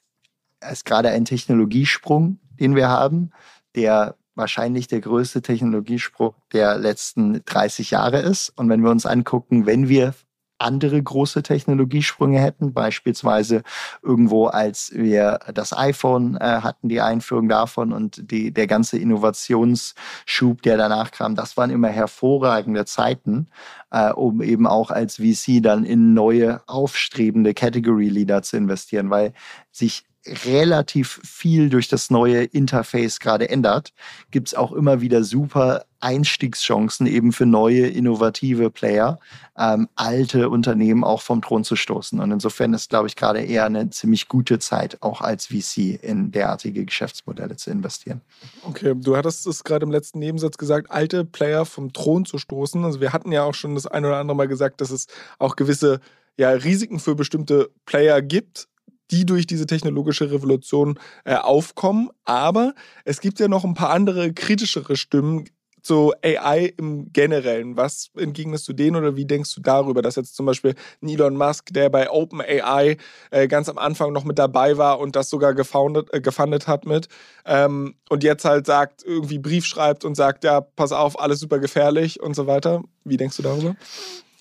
es 0.61 0.83
gerade 0.83 1.09
ein 1.09 1.25
Technologiesprung, 1.25 2.39
den 2.59 2.75
wir 2.75 2.89
haben, 2.89 3.31
der 3.75 4.15
wahrscheinlich 4.39 4.87
der 4.87 5.01
größte 5.01 5.43
Technologiesprung 5.43 6.33
der 6.53 6.77
letzten 6.77 7.43
30 7.45 7.91
Jahre 7.91 8.19
ist. 8.19 8.51
Und 8.55 8.69
wenn 8.69 8.81
wir 8.81 8.89
uns 8.89 9.05
angucken, 9.05 9.67
wenn 9.67 9.87
wir 9.87 10.15
andere 10.59 11.01
große 11.01 11.41
Technologiesprünge 11.41 12.39
hätten, 12.39 12.73
beispielsweise 12.73 13.63
irgendwo, 14.03 14.47
als 14.47 14.91
wir 14.93 15.39
das 15.53 15.75
iPhone 15.75 16.35
äh, 16.35 16.61
hatten, 16.61 16.89
die 16.89 17.01
Einführung 17.01 17.47
davon 17.47 17.93
und 17.93 18.29
die, 18.31 18.51
der 18.51 18.67
ganze 18.67 18.97
Innovationsschub, 18.97 20.61
der 20.61 20.77
danach 20.77 21.11
kam, 21.11 21.35
das 21.35 21.55
waren 21.57 21.69
immer 21.69 21.87
hervorragende 21.87 22.85
Zeiten, 22.85 23.47
äh, 23.91 24.11
um 24.11 24.41
eben 24.41 24.67
auch 24.67 24.91
als 24.91 25.15
VC 25.15 25.63
dann 25.63 25.85
in 25.85 26.13
neue 26.13 26.61
aufstrebende 26.67 27.53
Category 27.53 28.09
Leader 28.09 28.41
zu 28.41 28.57
investieren, 28.57 29.09
weil 29.09 29.33
sich 29.71 30.05
relativ 30.45 31.19
viel 31.23 31.69
durch 31.69 31.87
das 31.87 32.09
neue 32.09 32.43
Interface 32.43 33.19
gerade 33.19 33.49
ändert, 33.49 33.93
gibt 34.31 34.49
es 34.49 34.53
auch 34.53 34.71
immer 34.71 35.01
wieder 35.01 35.23
super 35.23 35.85
Einstiegschancen 36.01 37.07
eben 37.07 37.33
für 37.33 37.45
neue, 37.45 37.87
innovative 37.87 38.69
Player, 38.69 39.19
ähm, 39.57 39.89
alte 39.95 40.49
Unternehmen 40.49 41.03
auch 41.03 41.21
vom 41.21 41.41
Thron 41.41 41.63
zu 41.63 41.75
stoßen. 41.75 42.19
Und 42.19 42.31
insofern 42.31 42.73
ist, 42.73 42.89
glaube 42.89 43.07
ich, 43.07 43.15
gerade 43.15 43.41
eher 43.41 43.65
eine 43.65 43.89
ziemlich 43.89 44.27
gute 44.27 44.59
Zeit, 44.59 44.97
auch 45.01 45.21
als 45.21 45.47
VC 45.47 45.99
in 46.01 46.31
derartige 46.31 46.85
Geschäftsmodelle 46.85 47.57
zu 47.57 47.71
investieren. 47.71 48.21
Okay, 48.63 48.93
du 48.95 49.17
hattest 49.17 49.45
es 49.45 49.63
gerade 49.63 49.85
im 49.85 49.91
letzten 49.91 50.19
Nebensatz 50.19 50.57
gesagt, 50.57 50.89
alte 50.89 51.25
Player 51.25 51.65
vom 51.65 51.91
Thron 51.91 52.25
zu 52.25 52.37
stoßen. 52.37 52.83
Also 52.85 53.01
wir 53.01 53.11
hatten 53.11 53.31
ja 53.31 53.43
auch 53.43 53.55
schon 53.55 53.75
das 53.75 53.85
ein 53.85 54.05
oder 54.05 54.17
andere 54.17 54.37
Mal 54.37 54.47
gesagt, 54.47 54.79
dass 54.79 54.91
es 54.91 55.07
auch 55.37 55.57
gewisse 55.57 55.99
ja, 56.37 56.51
Risiken 56.51 56.99
für 56.99 57.15
bestimmte 57.15 57.69
Player 57.85 58.21
gibt, 58.21 58.69
die 59.11 59.25
durch 59.25 59.47
diese 59.47 59.67
technologische 59.67 60.31
Revolution 60.31 60.99
äh, 61.25 61.35
aufkommen. 61.35 62.09
Aber 62.25 62.73
es 63.05 63.21
gibt 63.21 63.39
ja 63.39 63.47
noch 63.47 63.63
ein 63.63 63.73
paar 63.73 63.89
andere 63.89 64.33
kritischere 64.33 64.95
Stimmen 64.95 65.45
zu 65.81 66.13
AI 66.23 66.73
im 66.77 67.11
Generellen. 67.13 67.77
Was 67.77 68.11
entgegnest 68.15 68.67
du 68.67 68.73
denen 68.73 68.95
oder 68.95 69.15
wie 69.15 69.25
denkst 69.25 69.53
du 69.55 69.61
darüber, 69.61 70.01
dass 70.01 70.15
jetzt 70.15 70.35
zum 70.35 70.45
Beispiel 70.45 70.75
Elon 71.01 71.37
Musk, 71.37 71.73
der 71.73 71.89
bei 71.89 72.09
OpenAI 72.09 72.97
äh, 73.31 73.47
ganz 73.47 73.69
am 73.69 73.77
Anfang 73.77 74.13
noch 74.13 74.23
mit 74.23 74.39
dabei 74.39 74.77
war 74.77 74.99
und 74.99 75.15
das 75.15 75.29
sogar 75.29 75.53
gefoundet, 75.53 76.13
äh, 76.13 76.21
gefundet 76.21 76.67
hat 76.67 76.85
mit 76.85 77.07
ähm, 77.45 77.95
und 78.09 78.23
jetzt 78.23 78.45
halt 78.45 78.65
sagt, 78.65 79.03
irgendwie 79.03 79.39
Brief 79.39 79.65
schreibt 79.65 80.05
und 80.05 80.15
sagt, 80.15 80.43
ja, 80.43 80.61
pass 80.61 80.91
auf, 80.91 81.19
alles 81.19 81.39
super 81.39 81.59
gefährlich 81.59 82.21
und 82.21 82.35
so 82.35 82.47
weiter. 82.47 82.83
Wie 83.03 83.17
denkst 83.17 83.37
du 83.37 83.43
darüber? 83.43 83.75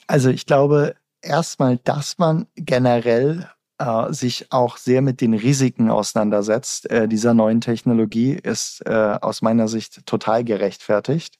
Also 0.06 0.30
ich 0.30 0.46
glaube 0.46 0.94
erstmal, 1.22 1.78
dass 1.78 2.18
man 2.18 2.46
generell 2.56 3.48
äh, 3.78 4.12
sich 4.12 4.50
auch 4.50 4.76
sehr 4.76 5.02
mit 5.02 5.20
den 5.20 5.34
Risiken 5.34 5.90
auseinandersetzt 5.90 6.90
äh, 6.90 7.08
dieser 7.08 7.34
neuen 7.34 7.60
Technologie, 7.60 8.32
ist 8.32 8.82
äh, 8.86 9.18
aus 9.20 9.42
meiner 9.42 9.68
Sicht 9.68 10.06
total 10.06 10.44
gerechtfertigt. 10.44 11.38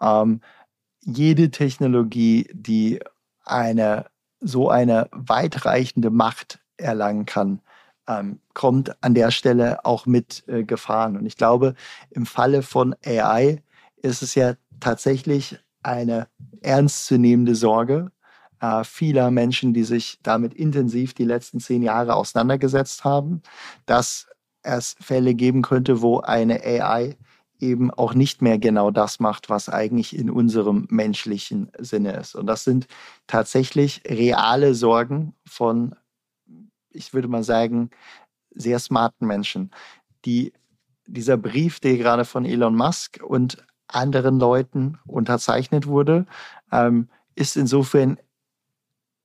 Ähm, 0.00 0.40
jede 1.00 1.50
Technologie, 1.50 2.48
die 2.52 3.00
eine 3.44 4.06
so 4.40 4.70
eine 4.70 5.08
weitreichende 5.12 6.10
Macht 6.10 6.60
erlangen 6.76 7.26
kann, 7.26 7.60
ähm, 8.08 8.40
kommt 8.54 9.02
an 9.02 9.14
der 9.14 9.30
Stelle 9.30 9.84
auch 9.84 10.06
mit 10.06 10.44
äh, 10.48 10.64
Gefahren. 10.64 11.16
Und 11.16 11.26
ich 11.26 11.36
glaube, 11.36 11.74
im 12.10 12.26
Falle 12.26 12.62
von 12.62 12.94
AI 13.04 13.62
ist 13.96 14.22
es 14.22 14.34
ja 14.34 14.54
tatsächlich 14.80 15.58
eine 15.82 16.28
ernstzunehmende 16.60 17.54
Sorge, 17.54 18.10
äh, 18.62 18.84
vieler 18.84 19.30
Menschen, 19.30 19.74
die 19.74 19.82
sich 19.82 20.20
damit 20.22 20.54
intensiv 20.54 21.12
die 21.14 21.24
letzten 21.24 21.58
zehn 21.60 21.82
Jahre 21.82 22.14
auseinandergesetzt 22.14 23.04
haben, 23.04 23.42
dass 23.86 24.28
es 24.62 24.94
Fälle 25.00 25.34
geben 25.34 25.62
könnte, 25.62 26.00
wo 26.00 26.20
eine 26.20 26.62
AI 26.62 27.16
eben 27.58 27.90
auch 27.90 28.14
nicht 28.14 28.40
mehr 28.40 28.58
genau 28.58 28.90
das 28.90 29.20
macht, 29.20 29.50
was 29.50 29.68
eigentlich 29.68 30.16
in 30.16 30.30
unserem 30.30 30.86
menschlichen 30.90 31.70
Sinne 31.78 32.12
ist. 32.12 32.34
Und 32.34 32.46
das 32.46 32.64
sind 32.64 32.86
tatsächlich 33.26 34.02
reale 34.06 34.74
Sorgen 34.74 35.34
von, 35.44 35.94
ich 36.90 37.12
würde 37.14 37.28
mal 37.28 37.44
sagen, 37.44 37.90
sehr 38.54 38.78
smarten 38.78 39.26
Menschen. 39.26 39.70
Die, 40.24 40.52
dieser 41.06 41.36
Brief, 41.36 41.80
der 41.80 41.96
gerade 41.96 42.24
von 42.24 42.44
Elon 42.44 42.76
Musk 42.76 43.20
und 43.22 43.64
anderen 43.88 44.38
Leuten 44.38 44.98
unterzeichnet 45.06 45.86
wurde, 45.86 46.26
ähm, 46.70 47.08
ist 47.34 47.56
insofern 47.56 48.18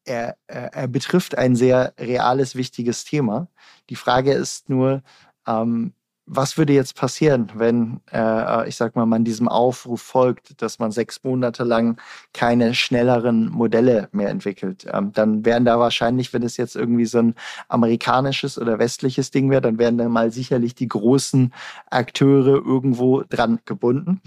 er, 0.08 0.38
er, 0.48 0.88
betrifft 0.88 1.38
ein 1.38 1.56
sehr 1.56 1.94
reales, 2.00 2.56
wichtiges 2.56 3.04
Thema. 3.04 3.48
Die 3.90 3.96
Frage 3.96 4.34
ist 4.34 4.70
nur, 4.70 5.04
ähm, 5.48 5.94
was 6.28 6.58
würde 6.58 6.74
jetzt 6.74 6.96
passieren, 6.96 7.50
wenn, 7.56 8.02
äh, 8.12 8.68
ich 8.68 8.76
sag 8.76 8.98
mal, 8.98 9.06
man 9.06 9.24
diesem 9.24 9.48
Aufruf 9.48 10.02
folgt, 10.02 10.62
dass 10.62 10.78
man 10.78 10.92
sechs 10.92 11.24
Monate 11.24 11.64
lang 11.64 11.98
keine 12.34 12.76
schnelleren 12.76 13.50
Modelle 13.50 14.10
mehr 14.12 14.30
entwickelt? 14.30 14.86
Ähm, 14.92 15.14
dann 15.14 15.46
wären 15.46 15.64
da 15.64 15.80
wahrscheinlich, 15.80 16.34
wenn 16.34 16.44
es 16.44 16.58
jetzt 16.58 16.76
irgendwie 16.76 17.06
so 17.06 17.20
ein 17.20 17.36
amerikanisches 17.70 18.60
oder 18.60 18.78
westliches 18.78 19.32
Ding 19.32 19.50
wäre, 19.50 19.62
dann 19.62 19.80
wären 19.80 19.98
da 19.98 20.10
mal 20.10 20.32
sicherlich 20.32 20.76
die 20.76 20.90
großen 20.90 21.54
Akteure 21.90 22.58
irgendwo 22.58 23.24
dran 23.24 23.60
gebunden. 23.64 24.22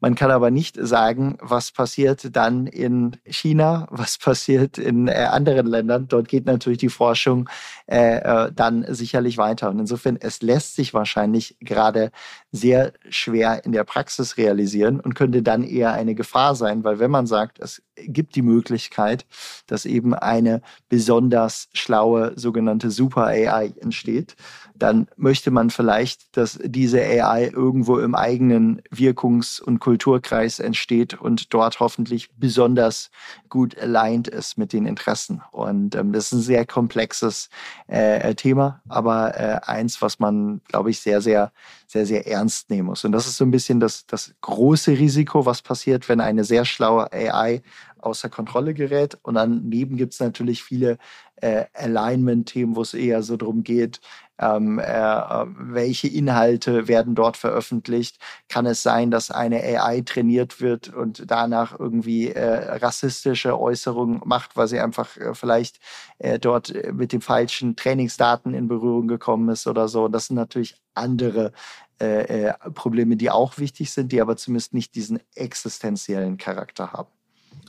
Man 0.00 0.14
kann 0.14 0.30
aber 0.30 0.50
nicht 0.50 0.76
sagen, 0.80 1.38
was 1.40 1.70
passiert 1.72 2.36
dann 2.36 2.66
in 2.66 3.16
China, 3.24 3.86
was 3.90 4.18
passiert 4.18 4.76
in 4.78 5.08
äh, 5.08 5.28
anderen 5.30 5.66
Ländern. 5.66 6.08
Dort 6.08 6.28
geht 6.28 6.46
natürlich 6.46 6.78
die 6.78 6.88
Forschung 6.88 7.48
äh, 7.86 8.18
äh, 8.18 8.52
dann 8.52 8.84
sicherlich 8.88 9.38
weiter. 9.38 9.70
Und 9.70 9.78
insofern, 9.78 10.16
es 10.20 10.42
lässt 10.42 10.76
sich 10.76 10.94
wahrscheinlich 10.94 11.56
gerade 11.60 12.10
sehr 12.52 12.92
schwer 13.08 13.64
in 13.64 13.72
der 13.72 13.84
Praxis 13.84 14.36
realisieren 14.36 15.00
und 15.00 15.14
könnte 15.14 15.42
dann 15.42 15.64
eher 15.64 15.92
eine 15.92 16.14
Gefahr 16.14 16.54
sein, 16.54 16.84
weil 16.84 16.98
wenn 16.98 17.10
man 17.10 17.26
sagt, 17.26 17.58
es 17.60 17.82
gibt 17.96 18.34
die 18.36 18.42
Möglichkeit, 18.42 19.26
dass 19.66 19.86
eben 19.86 20.14
eine 20.14 20.60
besonders 20.88 21.68
schlaue 21.72 22.32
sogenannte 22.36 22.90
Super 22.90 23.26
AI 23.26 23.72
entsteht, 23.80 24.36
dann 24.74 25.06
möchte 25.16 25.50
man 25.50 25.70
vielleicht, 25.70 26.36
dass 26.36 26.58
diese 26.62 27.00
AI 27.00 27.46
irgendwo 27.46 27.98
im 27.98 28.14
eigenen 28.14 28.82
Wirkungs- 28.90 29.60
und 29.60 29.78
Kulturkreis 29.78 30.58
entsteht 30.58 31.14
und 31.14 31.54
dort 31.54 31.78
hoffentlich 31.78 32.30
besonders 32.36 33.10
gut 33.48 33.78
aligned 33.78 34.26
ist 34.26 34.58
mit 34.58 34.72
den 34.72 34.86
Interessen. 34.86 35.42
Und 35.52 35.94
ähm, 35.94 36.12
das 36.12 36.26
ist 36.26 36.32
ein 36.32 36.40
sehr 36.40 36.66
komplexes 36.66 37.50
äh, 37.86 38.34
Thema, 38.34 38.82
aber 38.88 39.38
äh, 39.38 39.60
eins, 39.64 40.02
was 40.02 40.18
man, 40.18 40.60
glaube 40.66 40.90
ich, 40.90 41.00
sehr, 41.00 41.20
sehr, 41.20 41.52
sehr, 41.86 42.04
sehr 42.04 42.26
ernst 42.26 42.70
nehmen 42.70 42.86
muss. 42.86 43.04
Und 43.04 43.12
das 43.12 43.26
ist 43.26 43.36
so 43.36 43.44
ein 43.44 43.52
bisschen 43.52 43.78
das, 43.78 44.06
das 44.06 44.34
große 44.40 44.92
Risiko, 44.92 45.46
was 45.46 45.62
passiert, 45.62 46.08
wenn 46.08 46.20
eine 46.20 46.42
sehr 46.42 46.64
schlaue 46.64 47.12
AI 47.12 47.62
außer 48.04 48.28
Kontrolle 48.28 48.74
gerät. 48.74 49.18
Und 49.22 49.34
daneben 49.34 49.96
gibt 49.96 50.12
es 50.12 50.20
natürlich 50.20 50.62
viele 50.62 50.98
äh, 51.36 51.64
Alignment-Themen, 51.74 52.76
wo 52.76 52.82
es 52.82 52.94
eher 52.94 53.22
so 53.22 53.36
darum 53.36 53.64
geht, 53.64 54.00
ähm, 54.38 54.78
äh, 54.78 54.84
welche 54.84 56.08
Inhalte 56.08 56.88
werden 56.88 57.14
dort 57.14 57.36
veröffentlicht. 57.36 58.18
Kann 58.48 58.66
es 58.66 58.82
sein, 58.82 59.10
dass 59.10 59.30
eine 59.30 59.62
AI 59.62 60.00
trainiert 60.00 60.60
wird 60.60 60.92
und 60.92 61.30
danach 61.30 61.78
irgendwie 61.78 62.30
äh, 62.30 62.76
rassistische 62.76 63.58
Äußerungen 63.58 64.22
macht, 64.24 64.56
weil 64.56 64.68
sie 64.68 64.80
einfach 64.80 65.16
äh, 65.16 65.34
vielleicht 65.34 65.78
äh, 66.18 66.38
dort 66.38 66.70
äh, 66.74 66.92
mit 66.92 67.12
den 67.12 67.20
falschen 67.20 67.76
Trainingsdaten 67.76 68.54
in 68.54 68.68
Berührung 68.68 69.08
gekommen 69.08 69.48
ist 69.48 69.66
oder 69.66 69.88
so. 69.88 70.08
Das 70.08 70.26
sind 70.26 70.36
natürlich 70.36 70.76
andere 70.94 71.52
äh, 71.98 72.52
Probleme, 72.74 73.16
die 73.16 73.30
auch 73.30 73.58
wichtig 73.58 73.92
sind, 73.92 74.10
die 74.10 74.20
aber 74.20 74.36
zumindest 74.36 74.74
nicht 74.74 74.94
diesen 74.94 75.20
existenziellen 75.34 76.38
Charakter 76.38 76.92
haben. 76.92 77.08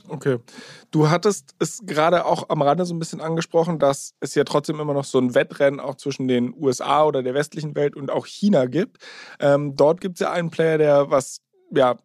Okay. 0.08 0.38
Du 0.90 1.10
hattest 1.10 1.54
es 1.58 1.80
gerade 1.84 2.24
auch 2.24 2.48
am 2.48 2.62
Rande 2.62 2.84
so 2.84 2.94
ein 2.94 2.98
bisschen 2.98 3.20
angesprochen, 3.20 3.78
dass 3.78 4.14
es 4.20 4.34
ja 4.34 4.44
trotzdem 4.44 4.80
immer 4.80 4.94
noch 4.94 5.04
so 5.04 5.18
ein 5.18 5.34
Wettrennen 5.34 5.80
auch 5.80 5.96
zwischen 5.96 6.28
den 6.28 6.54
USA 6.56 7.04
oder 7.04 7.22
der 7.22 7.34
westlichen 7.34 7.74
Welt 7.74 7.96
und 7.96 8.10
auch 8.10 8.26
China 8.26 8.66
gibt. 8.66 8.98
Ähm, 9.40 9.76
dort 9.76 10.00
gibt 10.00 10.16
es 10.16 10.20
ja 10.20 10.32
einen 10.32 10.50
Player, 10.50 10.78
der 10.78 11.10
was 11.10 11.40
ja, 11.70 11.96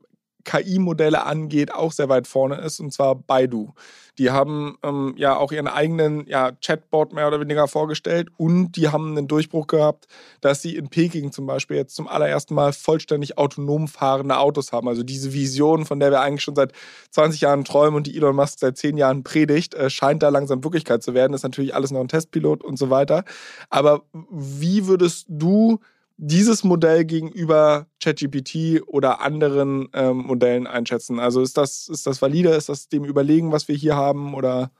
KI-Modelle 0.43 1.25
angeht, 1.25 1.73
auch 1.73 1.91
sehr 1.91 2.09
weit 2.09 2.27
vorne 2.27 2.55
ist, 2.55 2.79
und 2.79 2.91
zwar 2.91 3.15
Baidu. 3.15 3.73
Die 4.17 4.29
haben 4.29 4.77
ähm, 4.83 5.13
ja 5.17 5.37
auch 5.37 5.51
ihren 5.51 5.67
eigenen 5.67 6.27
ja, 6.27 6.51
Chatbot 6.61 7.13
mehr 7.13 7.27
oder 7.27 7.39
weniger 7.39 7.67
vorgestellt 7.67 8.29
und 8.37 8.73
die 8.73 8.89
haben 8.89 9.17
einen 9.17 9.27
Durchbruch 9.27 9.67
gehabt, 9.67 10.07
dass 10.41 10.61
sie 10.61 10.75
in 10.75 10.89
Peking 10.89 11.31
zum 11.31 11.45
Beispiel 11.45 11.77
jetzt 11.77 11.95
zum 11.95 12.07
allerersten 12.07 12.53
Mal 12.53 12.73
vollständig 12.73 13.37
autonom 13.37 13.87
fahrende 13.87 14.37
Autos 14.37 14.73
haben. 14.73 14.87
Also 14.87 15.03
diese 15.03 15.33
Vision, 15.33 15.85
von 15.85 15.99
der 15.99 16.11
wir 16.11 16.21
eigentlich 16.21 16.43
schon 16.43 16.55
seit 16.55 16.73
20 17.11 17.41
Jahren 17.41 17.63
träumen 17.63 17.95
und 17.95 18.07
die 18.07 18.15
Elon 18.17 18.35
Musk 18.35 18.59
seit 18.59 18.77
10 18.77 18.97
Jahren 18.97 19.23
predigt, 19.23 19.73
äh, 19.75 19.89
scheint 19.89 20.23
da 20.23 20.29
langsam 20.29 20.63
Wirklichkeit 20.63 21.01
zu 21.03 21.13
werden. 21.13 21.31
Das 21.31 21.39
ist 21.39 21.45
natürlich 21.45 21.73
alles 21.73 21.91
noch 21.91 22.01
ein 22.01 22.07
Testpilot 22.07 22.63
und 22.63 22.77
so 22.77 22.89
weiter. 22.89 23.23
Aber 23.69 24.03
wie 24.29 24.87
würdest 24.87 25.25
du 25.29 25.79
dieses 26.17 26.63
Modell 26.63 27.05
gegenüber 27.05 27.87
ChatGPT 28.01 28.81
oder 28.87 29.21
anderen 29.21 29.89
ähm, 29.93 30.17
Modellen 30.17 30.67
einschätzen? 30.67 31.19
Also 31.19 31.41
ist 31.41 31.57
das, 31.57 31.87
ist 31.87 32.07
das 32.07 32.21
valide? 32.21 32.49
Ist 32.49 32.69
das 32.69 32.89
dem 32.89 33.05
überlegen, 33.05 33.51
was 33.51 33.67
wir 33.67 33.75
hier 33.75 33.95
haben? 33.95 34.33
Oder? 34.33 34.71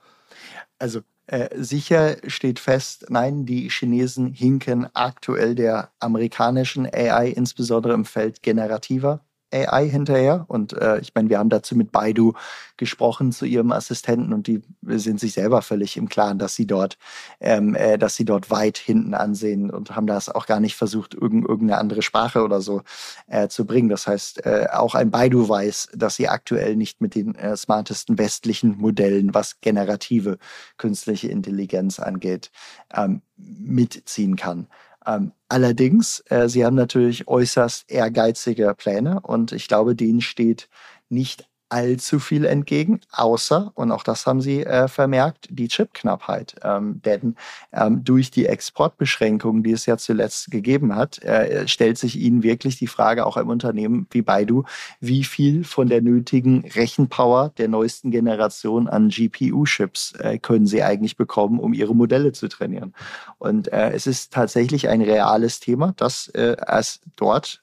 Also 0.78 1.00
äh, 1.26 1.48
sicher 1.56 2.16
steht 2.26 2.58
fest, 2.58 3.06
nein, 3.08 3.46
die 3.46 3.70
Chinesen 3.70 4.32
hinken 4.32 4.88
aktuell 4.94 5.54
der 5.54 5.90
amerikanischen 6.00 6.86
AI, 6.86 7.28
insbesondere 7.28 7.94
im 7.94 8.04
Feld 8.04 8.42
generativer 8.42 9.20
AI 9.52 9.88
hinterher. 9.88 10.44
Und 10.48 10.72
äh, 10.72 10.98
ich 11.00 11.14
meine, 11.14 11.28
wir 11.28 11.38
haben 11.38 11.48
dazu 11.50 11.76
mit 11.76 11.92
Baidu 11.92 12.32
gesprochen 12.76 13.32
zu 13.32 13.44
ihrem 13.44 13.72
Assistenten 13.72 14.32
und 14.32 14.46
die 14.46 14.62
sind 14.82 15.20
sich 15.20 15.34
selber 15.34 15.62
völlig 15.62 15.96
im 15.96 16.08
Klaren, 16.08 16.38
dass 16.38 16.54
sie 16.54 16.66
dort, 16.66 16.98
ähm, 17.40 17.74
äh, 17.74 17.98
dass 17.98 18.16
sie 18.16 18.24
dort 18.24 18.50
weit 18.50 18.78
hinten 18.78 19.14
ansehen 19.14 19.70
und 19.70 19.94
haben 19.94 20.06
das 20.06 20.28
auch 20.28 20.46
gar 20.46 20.60
nicht 20.60 20.76
versucht, 20.76 21.14
irgend, 21.14 21.48
irgendeine 21.48 21.78
andere 21.78 22.02
Sprache 22.02 22.42
oder 22.42 22.60
so 22.60 22.82
äh, 23.28 23.48
zu 23.48 23.66
bringen. 23.66 23.88
Das 23.88 24.06
heißt, 24.06 24.44
äh, 24.46 24.68
auch 24.72 24.94
ein 24.94 25.10
Baidu 25.10 25.48
weiß, 25.48 25.90
dass 25.94 26.16
sie 26.16 26.28
aktuell 26.28 26.76
nicht 26.76 27.00
mit 27.00 27.14
den 27.14 27.34
äh, 27.34 27.56
smartesten 27.56 28.18
westlichen 28.18 28.78
Modellen, 28.78 29.34
was 29.34 29.60
generative 29.60 30.38
künstliche 30.76 31.28
Intelligenz 31.28 31.98
angeht, 31.98 32.50
ähm, 32.94 33.22
mitziehen 33.36 34.36
kann. 34.36 34.66
Ähm, 35.06 35.32
allerdings, 35.48 36.22
äh, 36.28 36.48
sie 36.48 36.64
haben 36.64 36.76
natürlich 36.76 37.28
äußerst 37.28 37.90
ehrgeizige 37.90 38.74
Pläne 38.76 39.20
und 39.20 39.52
ich 39.52 39.68
glaube, 39.68 39.94
denen 39.96 40.20
steht 40.20 40.68
nicht 41.08 41.48
allzu 41.72 42.18
viel 42.18 42.44
entgegen, 42.44 43.00
außer, 43.12 43.72
und 43.74 43.92
auch 43.92 44.02
das 44.02 44.26
haben 44.26 44.42
sie 44.42 44.62
äh, 44.62 44.88
vermerkt, 44.88 45.48
die 45.50 45.68
Chipknappheit. 45.68 46.56
Ähm, 46.62 47.00
denn 47.02 47.34
ähm, 47.72 48.04
durch 48.04 48.30
die 48.30 48.44
Exportbeschränkungen, 48.44 49.62
die 49.62 49.72
es 49.72 49.86
ja 49.86 49.96
zuletzt 49.96 50.50
gegeben 50.50 50.94
hat, 50.94 51.22
äh, 51.22 51.66
stellt 51.66 51.96
sich 51.96 52.16
ihnen 52.16 52.42
wirklich 52.42 52.76
die 52.76 52.86
Frage, 52.86 53.24
auch 53.24 53.38
im 53.38 53.48
Unternehmen 53.48 54.06
wie 54.10 54.20
Baidu, 54.20 54.64
wie 55.00 55.24
viel 55.24 55.64
von 55.64 55.88
der 55.88 56.02
nötigen 56.02 56.66
Rechenpower 56.74 57.52
der 57.56 57.68
neuesten 57.68 58.10
Generation 58.10 58.86
an 58.86 59.08
GPU-Chips 59.08 60.12
äh, 60.18 60.38
können 60.38 60.66
sie 60.66 60.82
eigentlich 60.82 61.16
bekommen, 61.16 61.58
um 61.58 61.72
ihre 61.72 61.96
Modelle 61.96 62.32
zu 62.32 62.48
trainieren. 62.48 62.92
Und 63.38 63.72
äh, 63.72 63.92
es 63.92 64.06
ist 64.06 64.30
tatsächlich 64.32 64.88
ein 64.88 65.00
reales 65.00 65.58
Thema, 65.58 65.94
dass 65.96 66.28
äh, 66.28 66.54
es 66.66 67.00
dort 67.16 67.62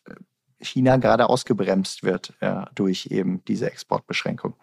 China 0.62 0.98
gerade 0.98 1.30
ausgebremst 1.30 2.04
wird 2.04 2.34
ja, 2.42 2.70
durch 2.76 3.08
eben 3.08 3.44
diese 3.46 3.72
Exportbeschränkung. 3.72 4.56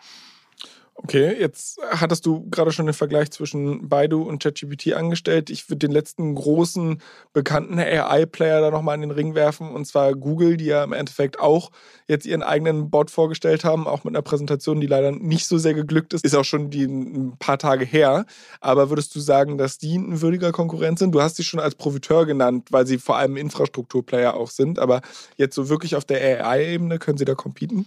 Okay, 0.99 1.37
jetzt 1.39 1.79
hattest 1.91 2.25
du 2.25 2.49
gerade 2.49 2.73
schon 2.73 2.87
den 2.87 2.95
Vergleich 2.95 3.31
zwischen 3.31 3.89
Baidu 3.89 4.23
und 4.23 4.43
ChatGPT 4.43 4.95
angestellt. 4.95 5.51
Ich 5.51 5.69
würde 5.69 5.87
den 5.87 5.91
letzten 5.91 6.35
großen 6.35 7.03
bekannten 7.35 7.79
AI-Player 7.79 8.63
da 8.63 8.71
nochmal 8.71 8.95
in 8.95 9.03
den 9.03 9.11
Ring 9.11 9.35
werfen, 9.35 9.71
und 9.71 9.85
zwar 9.85 10.15
Google, 10.15 10.57
die 10.57 10.65
ja 10.65 10.83
im 10.83 10.95
Endeffekt 10.95 11.39
auch 11.39 11.71
jetzt 12.09 12.25
ihren 12.25 12.43
eigenen 12.43 12.89
Bot 12.89 13.11
vorgestellt 13.11 13.63
haben, 13.63 13.87
auch 13.87 14.05
mit 14.05 14.15
einer 14.15 14.23
Präsentation, 14.23 14.81
die 14.81 14.87
leider 14.87 15.13
nicht 15.13 15.47
so 15.47 15.59
sehr 15.59 15.75
geglückt 15.75 16.15
ist. 16.15 16.25
Ist 16.25 16.35
auch 16.35 16.45
schon 16.45 16.71
die, 16.71 16.85
ein 16.85 17.37
paar 17.39 17.59
Tage 17.59 17.85
her. 17.85 18.25
Aber 18.61 18.89
würdest 18.89 19.15
du 19.15 19.21
sagen, 19.21 19.59
dass 19.59 19.77
die 19.77 19.97
ein 19.97 20.23
würdiger 20.23 20.51
Konkurrent 20.51 20.99
sind? 20.99 21.15
Du 21.15 21.21
hast 21.21 21.37
sie 21.37 21.45
schon 21.45 21.61
als 21.61 21.75
Profiteur 21.75 22.25
genannt, 22.25 22.69
weil 22.71 22.87
sie 22.87 22.99
vor 22.99 23.19
allem 23.19 23.37
Infrastrukturplayer 23.37 24.35
auch 24.35 24.51
sind. 24.51 24.79
Aber 24.79 25.03
jetzt 25.37 25.55
so 25.55 25.69
wirklich 25.69 25.95
auf 25.95 26.07
der 26.07 26.47
AI-Ebene 26.47 26.99
können 26.99 27.19
sie 27.19 27.27
da 27.27 27.35
competen? 27.35 27.85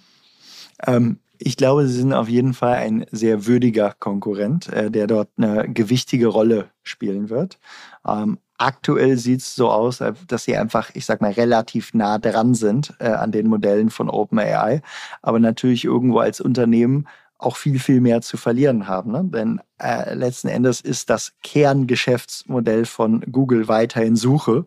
Ähm, 0.86 1.19
ich 1.41 1.56
glaube, 1.56 1.88
sie 1.88 1.95
sind 1.95 2.13
auf 2.13 2.28
jeden 2.28 2.54
Fall 2.54 2.75
ein 2.75 3.06
sehr 3.12 3.47
würdiger 3.47 3.95
Konkurrent, 3.97 4.67
äh, 4.69 4.91
der 4.91 5.08
dort 5.08 5.30
eine 5.38 5.69
gewichtige 5.69 6.28
Rolle 6.28 6.69
spielen 6.84 7.30
wird. 7.30 7.60
Ähm, 8.06 8.39
aktuell 8.58 9.17
sieht 9.17 9.39
es 9.39 9.56
so 9.56 9.69
aus, 9.69 10.02
äh, 10.02 10.13
dass 10.28 10.43
sie 10.43 10.58
einfach, 10.58 10.91
ich 10.93 11.06
sag 11.06 11.21
mal, 11.21 11.32
relativ 11.32 11.93
nah 11.93 12.19
dran 12.19 12.56
sind 12.56 12.93
äh, 12.99 13.08
an 13.08 13.32
den 13.32 13.47
Modellen 13.47 13.89
von 13.89 14.10
OpenAI, 14.10 14.82
aber 15.21 15.39
natürlich 15.39 15.86
irgendwo 15.86 16.19
als 16.19 16.41
Unternehmen 16.41 17.08
auch 17.38 17.56
viel, 17.56 17.80
viel 17.80 18.02
mehr 18.02 18.21
zu 18.21 18.36
verlieren 18.36 18.88
haben. 18.88 19.12
Ne? 19.12 19.23
Denn 19.23 19.62
äh, 19.80 20.13
letzten 20.13 20.48
Endes 20.48 20.82
ist 20.82 21.10
das 21.10 21.34
Kerngeschäftsmodell 21.44 22.86
von 22.86 23.22
Google 23.32 23.68
weiterhin 23.68 24.15
Suche. 24.15 24.65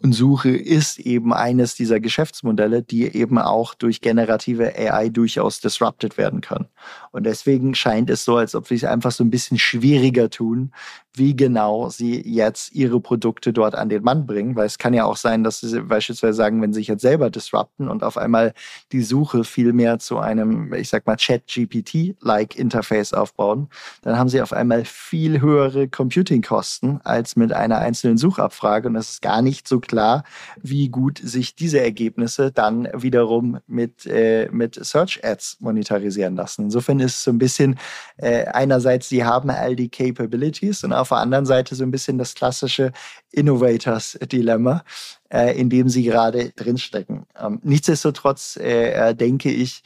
Und 0.00 0.12
Suche 0.12 0.50
ist 0.50 0.98
eben 0.98 1.32
eines 1.32 1.74
dieser 1.74 2.00
Geschäftsmodelle, 2.00 2.82
die 2.82 3.14
eben 3.14 3.38
auch 3.38 3.74
durch 3.74 4.00
generative 4.00 4.74
AI 4.76 5.08
durchaus 5.08 5.60
disrupted 5.60 6.18
werden 6.18 6.40
können. 6.40 6.68
Und 7.10 7.24
deswegen 7.24 7.74
scheint 7.74 8.10
es 8.10 8.24
so, 8.24 8.36
als 8.36 8.54
ob 8.54 8.68
sie 8.68 8.76
es 8.76 8.84
einfach 8.84 9.12
so 9.12 9.24
ein 9.24 9.30
bisschen 9.30 9.58
schwieriger 9.58 10.30
tun, 10.30 10.72
wie 11.14 11.36
genau 11.36 11.90
sie 11.90 12.22
jetzt 12.26 12.72
ihre 12.72 13.00
Produkte 13.00 13.52
dort 13.52 13.74
an 13.74 13.88
den 13.88 14.02
Mann 14.02 14.26
bringen. 14.26 14.56
Weil 14.56 14.66
es 14.66 14.78
kann 14.78 14.94
ja 14.94 15.04
auch 15.04 15.16
sein, 15.16 15.44
dass 15.44 15.60
sie 15.60 15.82
beispielsweise 15.82 16.34
sagen, 16.34 16.62
wenn 16.62 16.72
sie 16.72 16.80
sich 16.80 16.88
jetzt 16.88 17.02
selber 17.02 17.28
disrupten 17.28 17.88
und 17.88 18.02
auf 18.02 18.16
einmal 18.16 18.54
die 18.92 19.02
Suche 19.02 19.44
viel 19.44 19.72
mehr 19.72 19.98
zu 19.98 20.18
einem, 20.18 20.72
ich 20.72 20.88
sag 20.88 21.06
mal, 21.06 21.16
Chat-GPT-like 21.16 22.56
Interface 22.56 23.12
aufbauen, 23.12 23.68
dann 24.02 24.18
haben 24.18 24.28
sie 24.28 24.40
auf 24.40 24.51
einmal 24.52 24.84
viel 24.84 25.40
höhere 25.40 25.88
Computing-Kosten 25.88 27.00
als 27.04 27.36
mit 27.36 27.52
einer 27.52 27.78
einzelnen 27.78 28.18
Suchabfrage. 28.18 28.88
Und 28.88 28.96
es 28.96 29.10
ist 29.10 29.22
gar 29.22 29.42
nicht 29.42 29.68
so 29.68 29.80
klar, 29.80 30.24
wie 30.60 30.88
gut 30.88 31.20
sich 31.22 31.54
diese 31.54 31.80
Ergebnisse 31.80 32.52
dann 32.52 32.88
wiederum 32.94 33.60
mit, 33.66 34.06
äh, 34.06 34.48
mit 34.50 34.74
Search 34.84 35.24
Ads 35.24 35.58
monetarisieren 35.60 36.36
lassen. 36.36 36.62
Insofern 36.62 37.00
ist 37.00 37.16
es 37.16 37.24
so 37.24 37.30
ein 37.30 37.38
bisschen 37.38 37.78
äh, 38.16 38.44
einerseits, 38.46 39.08
sie 39.08 39.24
haben 39.24 39.50
all 39.50 39.76
die 39.76 39.88
Capabilities 39.88 40.84
und 40.84 40.92
auf 40.92 41.08
der 41.08 41.18
anderen 41.18 41.46
Seite 41.46 41.74
so 41.74 41.84
ein 41.84 41.90
bisschen 41.90 42.18
das 42.18 42.34
klassische 42.34 42.92
Innovators-Dilemma, 43.30 44.84
äh, 45.30 45.58
in 45.58 45.70
dem 45.70 45.88
sie 45.88 46.02
gerade 46.02 46.50
drinstecken. 46.50 47.26
Ähm, 47.38 47.60
nichtsdestotrotz 47.62 48.56
äh, 48.56 49.14
denke 49.14 49.50
ich, 49.50 49.82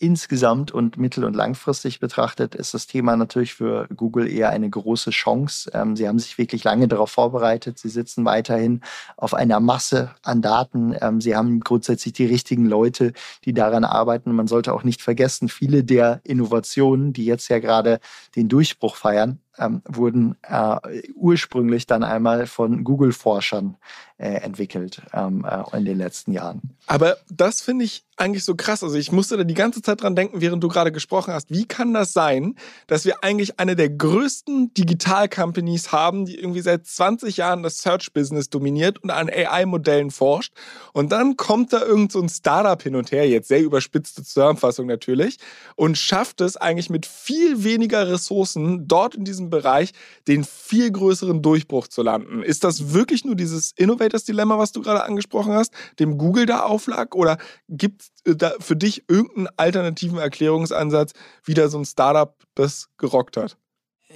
insgesamt 0.00 0.72
und 0.72 0.96
mittel- 0.96 1.24
und 1.24 1.36
langfristig 1.36 2.00
betrachtet 2.00 2.54
ist 2.54 2.72
das 2.72 2.86
Thema 2.86 3.16
natürlich 3.16 3.54
für 3.54 3.86
Google 3.94 4.28
eher 4.28 4.48
eine 4.48 4.68
große 4.68 5.10
Chance. 5.10 5.70
Ähm, 5.74 5.94
sie 5.94 6.08
haben 6.08 6.18
sich 6.18 6.38
wirklich 6.38 6.64
lange 6.64 6.88
darauf 6.88 7.10
vorbereitet. 7.10 7.78
Sie 7.78 7.90
sitzen 7.90 8.24
weiterhin 8.24 8.80
auf 9.16 9.34
einer 9.34 9.60
Masse 9.60 10.14
an 10.22 10.40
Daten. 10.40 10.96
Ähm, 11.00 11.20
sie 11.20 11.36
haben 11.36 11.60
grundsätzlich 11.60 12.14
die 12.14 12.26
richtigen 12.26 12.64
Leute, 12.64 13.12
die 13.44 13.52
daran 13.52 13.84
arbeiten. 13.84 14.32
Man 14.32 14.46
sollte 14.46 14.72
auch 14.72 14.84
nicht 14.84 15.02
vergessen, 15.02 15.48
viele 15.48 15.84
der 15.84 16.20
Innovationen, 16.24 17.12
die 17.12 17.26
jetzt 17.26 17.48
ja 17.48 17.58
gerade 17.58 18.00
den 18.34 18.48
Durchbruch 18.48 18.96
feiern, 18.96 19.38
ähm, 19.58 19.82
wurden 19.86 20.36
äh, 20.42 20.76
ursprünglich 21.14 21.86
dann 21.86 22.02
einmal 22.02 22.46
von 22.46 22.84
Google-Forschern 22.84 23.76
äh, 24.16 24.28
entwickelt 24.28 25.02
ähm, 25.12 25.44
äh, 25.44 25.76
in 25.76 25.84
den 25.84 25.98
letzten 25.98 26.32
Jahren. 26.32 26.76
Aber 26.86 27.16
das 27.28 27.60
finde 27.60 27.84
ich 27.84 28.04
eigentlich 28.20 28.44
so 28.44 28.54
krass. 28.54 28.82
Also 28.82 28.96
ich 28.96 29.10
musste 29.12 29.36
da 29.36 29.44
die 29.44 29.54
ganze 29.54 29.82
Zeit 29.82 30.02
dran 30.02 30.14
denken, 30.14 30.40
während 30.40 30.62
du 30.62 30.68
gerade 30.68 30.92
gesprochen 30.92 31.32
hast. 31.32 31.50
Wie 31.50 31.66
kann 31.66 31.94
das 31.94 32.12
sein, 32.12 32.54
dass 32.86 33.04
wir 33.04 33.24
eigentlich 33.24 33.58
eine 33.58 33.76
der 33.76 33.88
größten 33.90 34.74
Digital-Companies 34.74 35.92
haben, 35.92 36.26
die 36.26 36.38
irgendwie 36.38 36.60
seit 36.60 36.86
20 36.86 37.38
Jahren 37.38 37.62
das 37.62 37.78
Search-Business 37.78 38.50
dominiert 38.50 39.02
und 39.02 39.10
an 39.10 39.30
AI-Modellen 39.30 40.10
forscht? 40.10 40.52
Und 40.92 41.12
dann 41.12 41.36
kommt 41.36 41.72
da 41.72 41.82
irgend 41.82 42.12
so 42.12 42.20
ein 42.20 42.28
Startup 42.28 42.80
hin 42.82 42.96
und 42.96 43.10
her, 43.10 43.28
jetzt 43.28 43.48
sehr 43.48 43.62
überspitzte 43.62 44.22
Zusammenfassung 44.22 44.86
natürlich, 44.86 45.38
und 45.76 45.96
schafft 45.96 46.40
es 46.40 46.56
eigentlich 46.56 46.90
mit 46.90 47.06
viel 47.06 47.64
weniger 47.64 48.08
Ressourcen 48.08 48.86
dort 48.86 49.14
in 49.14 49.24
diesem 49.24 49.50
Bereich 49.50 49.92
den 50.28 50.44
viel 50.44 50.90
größeren 50.90 51.42
Durchbruch 51.42 51.88
zu 51.88 52.02
landen. 52.02 52.42
Ist 52.42 52.64
das 52.64 52.92
wirklich 52.92 53.24
nur 53.24 53.34
dieses 53.34 53.72
Innovators 53.76 54.24
Dilemma, 54.24 54.58
was 54.58 54.72
du 54.72 54.82
gerade 54.82 55.04
angesprochen 55.04 55.52
hast, 55.52 55.72
dem 55.98 56.18
Google 56.18 56.46
da 56.46 56.64
auflag? 56.64 57.14
Oder 57.14 57.38
gibt 57.68 58.09
es 58.24 58.36
da 58.36 58.52
für 58.58 58.76
dich 58.76 59.04
irgendeinen 59.08 59.48
alternativen 59.56 60.18
Erklärungsansatz, 60.18 61.12
wie 61.44 61.54
da 61.54 61.68
so 61.68 61.78
ein 61.78 61.84
Startup 61.84 62.36
das 62.54 62.88
gerockt 62.98 63.36
hat? 63.36 63.56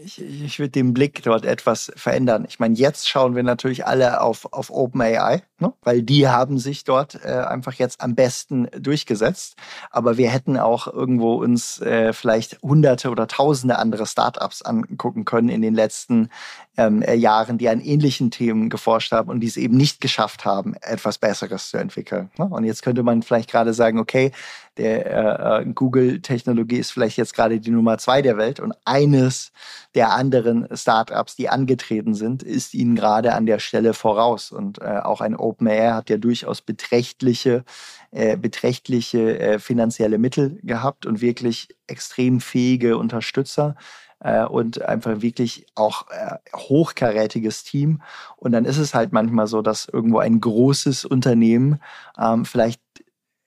Ich, 0.03 0.21
ich 0.21 0.59
würde 0.59 0.71
den 0.71 0.93
Blick 0.93 1.23
dort 1.23 1.45
etwas 1.45 1.93
verändern. 1.95 2.47
Ich 2.49 2.59
meine, 2.59 2.75
jetzt 2.75 3.09
schauen 3.09 3.37
wir 3.37 3.45
natürlich 3.45 3.87
alle 3.87 4.23
auf, 4.23 4.53
auf 4.53 4.71
OpenAI, 4.71 5.43
ne? 5.61 5.73
weil 5.83 6.03
die 6.03 6.27
haben 6.27 6.59
sich 6.59 6.83
dort 6.83 7.21
äh, 7.25 7.29
einfach 7.29 7.75
jetzt 7.75 8.01
am 8.01 8.17
besten 8.17 8.69
durchgesetzt. 8.77 9.55
Aber 9.91 10.17
wir 10.17 10.31
hätten 10.31 10.57
auch 10.59 10.89
irgendwo 10.89 11.35
uns 11.35 11.81
äh, 11.81 12.13
vielleicht 12.13 12.61
hunderte 12.61 13.09
oder 13.11 13.29
tausende 13.29 13.79
andere 13.79 14.07
Startups 14.07 14.63
angucken 14.63 15.25
können 15.25 15.49
in 15.49 15.63
den 15.63 15.75
letzten 15.75 16.29
ähm, 16.77 17.03
äh, 17.03 17.15
Jahren, 17.15 17.59
die 17.59 17.69
an 17.69 17.81
ähnlichen 17.81 18.33
Themen 18.33 18.71
geforscht 18.71 19.13
haben 19.13 19.31
und 19.31 19.41
die 19.41 19.47
es 19.47 19.57
eben 19.57 19.77
nicht 19.77 20.01
geschafft 20.01 20.45
haben, 20.45 20.75
etwas 20.81 21.19
Besseres 21.19 21.71
zu 21.71 21.77
entwickeln. 21.77 22.31
Ne? 22.37 22.47
Und 22.47 22.65
jetzt 22.65 22.83
könnte 22.83 23.05
man 23.05 23.23
vielleicht 23.23 23.51
gerade 23.51 23.73
sagen, 23.73 24.01
okay, 24.01 24.33
der 24.77 25.61
äh, 25.61 25.65
Google-Technologie 25.67 26.77
ist 26.77 26.91
vielleicht 26.91 27.17
jetzt 27.17 27.35
gerade 27.35 27.61
die 27.61 27.71
Nummer 27.71 27.99
zwei 27.99 28.23
der 28.23 28.37
Welt 28.37 28.61
und 28.61 28.75
eines 28.85 29.53
der 29.95 30.13
anderen 30.13 30.67
Startups, 30.73 31.37
die 31.37 31.49
angetreten 31.49 32.15
sind, 32.15 32.43
ist 32.43 32.75
ihnen 32.75 32.97
gerade 32.97 33.35
an 33.35 33.47
der 33.47 33.61
Stelle 33.61 33.95
voraus. 33.95 34.51
Und 34.51 34.81
äh, 34.81 35.01
auch 35.03 35.21
ein 35.21 35.37
OpenAI 35.37 35.93
hat 35.93 36.11
ja 36.11 36.17
durchaus 36.17 36.61
beträchtliche, 36.61 37.65
äh, 38.11 38.37
beträchtliche 38.37 39.39
äh, 39.39 39.59
finanzielle 39.59 40.19
Mittel 40.19 40.59
gehabt 40.63 41.07
und 41.07 41.21
wirklich 41.21 41.69
extrem 41.87 42.41
fähige 42.41 42.97
Unterstützer 42.97 43.77
äh, 44.21 44.45
und 44.45 44.83
einfach 44.83 45.23
wirklich 45.23 45.67
auch 45.75 46.07
äh, 46.11 46.37
hochkarätiges 46.57 47.63
Team. 47.63 48.03
Und 48.37 48.53
dann 48.53 48.65
ist 48.65 48.79
es 48.79 48.95
halt 48.95 49.13
manchmal 49.13 49.47
so, 49.47 49.63
dass 49.63 49.87
irgendwo 49.87 50.19
ein 50.19 50.41
großes 50.41 51.05
Unternehmen 51.05 51.81
ähm, 52.19 52.45
vielleicht 52.45 52.81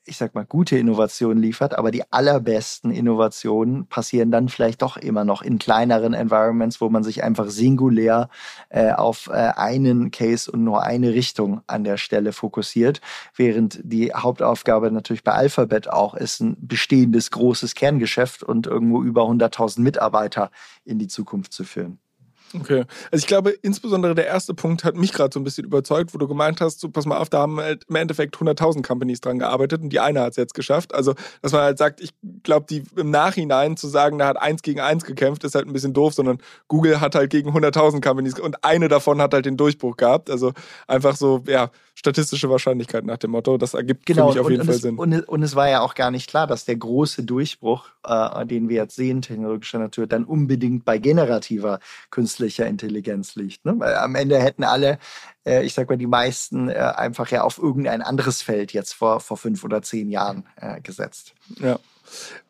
ich 0.07 0.17
sag 0.17 0.35
mal, 0.35 0.45
gute 0.45 0.77
Innovationen 0.77 1.41
liefert, 1.41 1.77
aber 1.77 1.91
die 1.91 2.03
allerbesten 2.11 2.91
Innovationen 2.91 3.87
passieren 3.87 4.31
dann 4.31 4.49
vielleicht 4.49 4.81
doch 4.81 4.97
immer 4.97 5.25
noch 5.25 5.41
in 5.41 5.59
kleineren 5.59 6.13
Environments, 6.13 6.79
wo 6.81 6.89
man 6.89 7.03
sich 7.03 7.23
einfach 7.23 7.49
singulär 7.49 8.29
äh, 8.69 8.91
auf 8.91 9.27
äh, 9.27 9.33
einen 9.33 10.11
Case 10.11 10.49
und 10.49 10.63
nur 10.63 10.83
eine 10.83 11.13
Richtung 11.13 11.61
an 11.67 11.83
der 11.83 11.97
Stelle 11.97 12.31
fokussiert, 12.33 13.01
während 13.35 13.79
die 13.83 14.13
Hauptaufgabe 14.13 14.91
natürlich 14.91 15.23
bei 15.23 15.33
Alphabet 15.33 15.89
auch 15.89 16.15
ist, 16.15 16.39
ein 16.39 16.55
bestehendes 16.59 17.31
großes 17.31 17.75
Kerngeschäft 17.75 18.43
und 18.43 18.67
irgendwo 18.67 19.03
über 19.03 19.23
100.000 19.23 19.81
Mitarbeiter 19.81 20.51
in 20.85 20.99
die 20.99 21.07
Zukunft 21.07 21.53
zu 21.53 21.63
führen. 21.63 21.99
Okay. 22.53 22.85
Also 23.11 23.23
ich 23.23 23.27
glaube, 23.27 23.51
insbesondere 23.51 24.15
der 24.15 24.27
erste 24.27 24.53
Punkt 24.53 24.83
hat 24.83 24.95
mich 24.95 25.11
gerade 25.13 25.33
so 25.33 25.39
ein 25.39 25.43
bisschen 25.43 25.65
überzeugt, 25.65 26.13
wo 26.13 26.17
du 26.17 26.27
gemeint 26.27 26.61
hast, 26.61 26.79
so 26.79 26.89
pass 26.89 27.05
mal 27.05 27.17
auf, 27.17 27.29
da 27.29 27.39
haben 27.39 27.59
halt 27.59 27.83
im 27.89 27.95
Endeffekt 27.95 28.37
100.000 28.37 28.85
Companies 28.85 29.21
dran 29.21 29.39
gearbeitet 29.39 29.81
und 29.81 29.89
die 29.89 29.99
eine 29.99 30.21
hat 30.21 30.31
es 30.31 30.37
jetzt 30.37 30.53
geschafft. 30.53 30.93
Also, 30.93 31.13
dass 31.41 31.51
man 31.51 31.61
halt 31.61 31.77
sagt, 31.77 31.99
ich 32.01 32.13
glaube, 32.43 32.65
die 32.69 32.83
im 32.95 33.11
Nachhinein 33.11 33.75
zu 33.75 33.87
sagen, 33.87 34.17
da 34.17 34.27
hat 34.27 34.37
eins 34.37 34.61
gegen 34.61 34.79
eins 34.79 35.03
gekämpft, 35.03 35.43
ist 35.43 35.55
halt 35.55 35.67
ein 35.67 35.73
bisschen 35.73 35.93
doof, 35.93 36.13
sondern 36.13 36.37
Google 36.67 37.01
hat 37.01 37.15
halt 37.15 37.29
gegen 37.29 37.51
100.000 37.51 38.01
Companies 38.01 38.39
und 38.39 38.63
eine 38.63 38.87
davon 38.87 39.21
hat 39.21 39.33
halt 39.33 39.45
den 39.45 39.57
Durchbruch 39.57 39.97
gehabt. 39.97 40.29
Also 40.29 40.53
einfach 40.87 41.15
so, 41.15 41.43
ja, 41.47 41.69
statistische 42.07 42.49
Wahrscheinlichkeit 42.49 43.05
nach 43.05 43.17
dem 43.17 43.31
Motto. 43.31 43.57
Das 43.57 43.73
ergibt 43.73 44.05
genau, 44.05 44.27
für 44.27 44.33
mich 44.33 44.39
auf 44.39 44.49
jeden 44.49 44.61
und 44.61 44.67
Fall 44.67 44.75
es, 44.75 44.81
Sinn. 44.81 44.97
Und, 44.97 45.27
und, 45.27 45.43
es 45.43 45.55
war 45.55 45.69
ja 45.69 45.81
auch 45.81 45.93
gar 45.93 46.09
nicht 46.09 46.29
klar, 46.29 46.47
dass 46.47 46.63
der 46.65 46.77
große 46.77 47.23
Durchbruch, 47.23 47.89
äh, 48.05 48.45
den 48.45 48.69
wir 48.69 48.77
jetzt 48.77 48.95
sehen, 48.95 49.21
technologischer 49.21 49.79
Natur, 49.79 50.07
dann 50.07 50.23
unbedingt 50.23 50.85
bei 50.85 50.97
generativer 50.97 51.79
künstlicher 52.09 52.65
Intelligenz 52.65 53.35
liegt. 53.35 53.65
Ne? 53.65 53.75
Weil 53.77 53.95
am 53.95 54.15
Ende 54.15 54.39
hätten 54.39 54.63
alle, 54.63 54.99
äh, 55.45 55.65
ich 55.65 55.73
sag 55.73 55.89
mal, 55.89 55.97
die 55.97 56.07
meisten 56.07 56.69
äh, 56.69 56.75
einfach 56.75 57.29
ja 57.29 57.43
auf 57.43 57.57
irgendein 57.57 58.01
anderes 58.01 58.41
Feld 58.41 58.71
jetzt 58.71 58.93
vor, 58.93 59.19
vor 59.19 59.37
fünf 59.37 59.63
oder 59.63 59.81
zehn 59.81 60.09
Jahren 60.09 60.45
äh, 60.55 60.79
gesetzt. 60.79 61.33
Ja. 61.59 61.79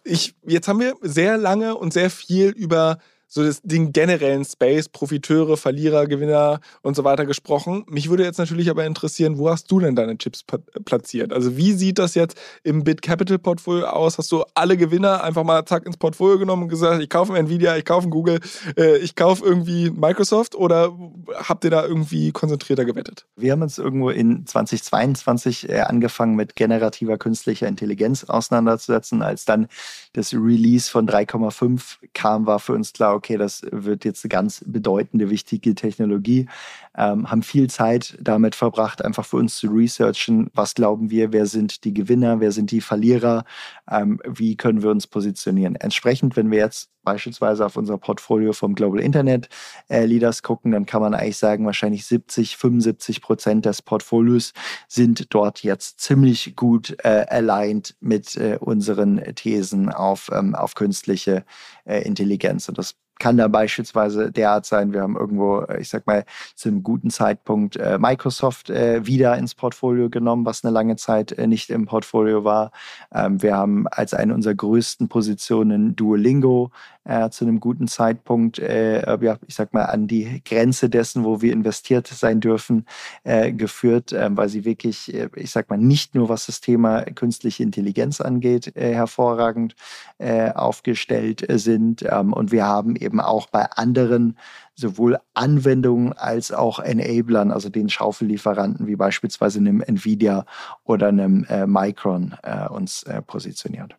Ich, 0.04 0.36
jetzt 0.46 0.67
haben 0.67 0.80
wir 0.80 0.96
sehr 1.02 1.38
lange 1.38 1.76
und 1.76 1.91
sehr 1.91 2.12
viel 2.12 2.50
über 2.50 3.00
so 3.28 3.44
das, 3.44 3.62
den 3.62 3.92
generellen 3.92 4.46
Space, 4.46 4.88
Profiteure, 4.88 5.58
Verlierer, 5.58 6.08
Gewinner 6.08 6.62
und 6.82 6.96
so 6.96 7.04
weiter 7.04 7.26
gesprochen. 7.26 7.84
Mich 7.88 8.10
würde 8.10 8.24
jetzt 8.24 8.38
natürlich 8.38 8.70
aber 8.70 8.86
interessieren, 8.86 9.38
wo 9.38 9.50
hast 9.50 9.70
du 9.70 9.80
denn 9.80 9.96
deine 9.96 10.18
Chips 10.18 10.44
platziert? 10.86 11.34
Also 11.34 11.58
wie 11.58 11.74
sieht 11.74 12.00
das 12.00 12.16
jetzt 12.16 12.40
im 12.63 12.84
Bit 12.84 13.02
Capital 13.02 13.38
Portfolio 13.38 13.88
aus? 13.88 14.18
Hast 14.18 14.32
du 14.32 14.46
alle 14.54 14.78
Gewinner 14.78 15.24
einfach 15.24 15.44
mal 15.44 15.66
zack 15.66 15.86
ins 15.86 15.98
Portfolio 15.98 16.40
genommen 16.40 16.63
und 16.63 16.70
gesagt, 16.70 17.02
ich 17.02 17.10
kaufe 17.10 17.38
Nvidia, 17.38 17.76
ich 17.76 17.86
kaufe 17.86 18.08
Google, 18.08 18.40
äh, 18.78 18.98
ich 18.98 19.16
kaufe 19.16 19.44
irgendwie 19.46 19.92
Microsoft 19.92 20.56
oder 20.56 20.98
habt 21.36 21.66
ihr 21.66 21.72
da 21.72 21.86
irgendwie 21.86 22.32
konzentrierter 22.32 22.86
gewettet? 22.86 23.26
Wir 23.36 23.52
haben 23.52 23.62
uns 23.62 23.78
irgendwo 23.78 24.10
in 24.10 24.46
2022 24.46 25.70
äh, 25.70 25.82
angefangen 25.82 26.36
mit 26.36 26.56
generativer 26.56 27.18
künstlicher 27.18 27.68
Intelligenz 27.68 28.24
auseinanderzusetzen. 28.24 29.22
Als 29.22 29.44
dann 29.44 29.68
das 30.13 30.34
Release 30.34 30.90
von 30.90 31.08
3,5 31.08 31.98
kam, 32.13 32.46
war 32.46 32.60
für 32.60 32.74
uns 32.74 32.94
klar, 32.94 33.17
okay, 33.18 33.38
das 33.38 33.62
wird 33.72 34.06
jetzt 34.06 34.24
eine 34.24 34.30
ganz 34.30 34.64
bedeutende, 34.66 35.30
wichtige 35.30 35.76
Technologie, 35.76 36.48
ähm, 36.96 37.30
haben 37.30 37.44
viel 37.44 37.70
Zeit 37.70 38.18
damit 38.22 38.56
verbracht, 38.56 39.04
einfach 39.04 39.26
für 39.26 39.38
uns 39.38 39.58
zu 39.58 39.68
researchen, 39.68 40.50
was 40.54 40.74
glauben 40.74 41.10
wir, 41.10 41.34
wer 41.34 41.46
sind 41.46 41.84
die 41.84 41.94
Gewinner, 41.94 42.40
wer 42.40 42.52
sind 42.52 42.72
die 42.72 42.82
Verlierer, 42.82 43.44
ähm, 43.90 44.20
wie 44.26 44.56
können 44.56 44.82
wir 44.82 44.90
uns 44.90 45.08
positionieren. 45.08 45.76
Entsprechend, 45.76 46.36
wenn 46.36 46.52
wir 46.52 46.60
jetzt 46.60 46.90
beispielsweise 47.08 47.66
auf 47.66 47.78
unser 47.78 47.98
Portfolio 47.98 48.52
vom 48.52 48.76
Global 48.76 49.00
Internet 49.00 49.48
äh, 49.90 50.04
Leaders 50.04 50.44
gucken, 50.44 50.74
dann 50.74 50.86
kann 50.86 51.02
man 51.02 51.14
eigentlich 51.14 51.38
sagen, 51.38 51.66
wahrscheinlich 51.66 52.06
70, 52.06 52.58
75 52.58 53.22
Prozent 53.22 53.66
des 53.66 53.82
Portfolios 53.82 54.52
sind 54.90 55.34
dort 55.34 55.64
jetzt 55.64 56.02
ziemlich 56.02 56.58
gut 56.58 56.98
äh, 57.06 57.26
aligned 57.30 57.96
mit 58.02 58.36
äh, 58.36 58.58
unseren 58.60 59.24
Thesen 59.36 59.90
auf, 59.90 60.30
ähm, 60.34 60.54
auf 60.54 60.76
künstliche 60.76 61.46
äh, 61.86 62.02
Intelligenz. 62.02 62.68
Und 62.68 62.78
das 62.78 62.96
kann 63.20 63.38
da 63.38 63.48
beispielsweise 63.48 64.32
derart 64.32 64.66
sein, 64.66 64.94
wir 64.94 65.02
haben 65.02 65.16
irgendwo, 65.16 65.62
äh, 65.62 65.82
ich 65.82 65.90
sag 65.90 66.06
mal, 66.08 66.26
zu 66.56 66.70
einem 66.70 66.84
guten 66.84 67.10
Zeitpunkt 67.10 67.76
äh, 67.78 67.98
Microsoft 67.98 68.70
äh, 68.70 69.06
wieder 69.06 69.38
ins 69.38 69.56
Portfolio 69.56 70.10
genommen, 70.10 70.46
was 70.46 70.64
eine 70.64 70.74
lange 70.74 70.96
Zeit 70.96 71.36
nicht 71.48 71.70
im 71.70 71.86
Portfolio 71.86 72.44
war. 72.44 72.72
Ähm, 73.14 73.42
wir 73.42 73.56
haben 73.56 73.88
als 73.88 74.14
eine 74.14 74.34
unserer 74.34 74.56
größten 74.56 75.08
Positionen 75.08 75.96
Duolingo 75.96 76.72
zu 77.32 77.46
einem 77.46 77.62
guten 77.62 77.88
Zeitpunkt, 77.88 78.60
ich 78.60 79.56
sag 79.56 79.74
mal, 79.74 79.86
an 79.86 80.08
die 80.08 80.42
Grenze 80.44 80.90
dessen, 80.90 81.24
wo 81.24 81.42
wir 81.42 81.54
investiert 81.54 82.06
sein 82.06 82.42
dürfen, 82.42 82.86
geführt, 83.24 84.12
ähm, 84.12 84.36
weil 84.36 84.50
sie 84.50 84.66
wirklich, 84.66 85.14
ich 85.14 85.52
sag 85.52 85.70
mal, 85.70 85.78
nicht 85.78 86.16
nur 86.16 86.28
was 86.28 86.48
das 86.48 86.60
Thema 86.60 87.04
künstliche 87.04 87.64
Intelligenz 87.64 88.20
angeht, 88.20 88.74
hervorragend 88.76 89.78
aufgestellt 90.20 91.46
sind. 91.50 92.04
Ähm, 92.04 92.34
und 92.34 92.52
wir 92.52 92.66
haben 92.66 92.96
eben 92.98 93.07
eben 93.08 93.20
auch 93.20 93.48
bei 93.48 93.65
anderen 93.72 94.38
sowohl 94.76 95.17
Anwendungen 95.34 96.13
als 96.13 96.52
auch 96.52 96.80
Enablern, 96.80 97.52
also 97.52 97.70
den 97.70 97.89
Schaufellieferanten 97.89 98.86
wie 98.86 98.96
beispielsweise 98.96 99.60
einem 99.60 99.82
Nvidia 99.82 100.46
oder 100.84 101.08
einem 101.08 101.46
äh, 101.46 101.65
Micron 101.65 102.36
äh, 102.43 102.67
uns 102.67 103.04
äh, 103.04 103.22
positioniert. 103.22 103.96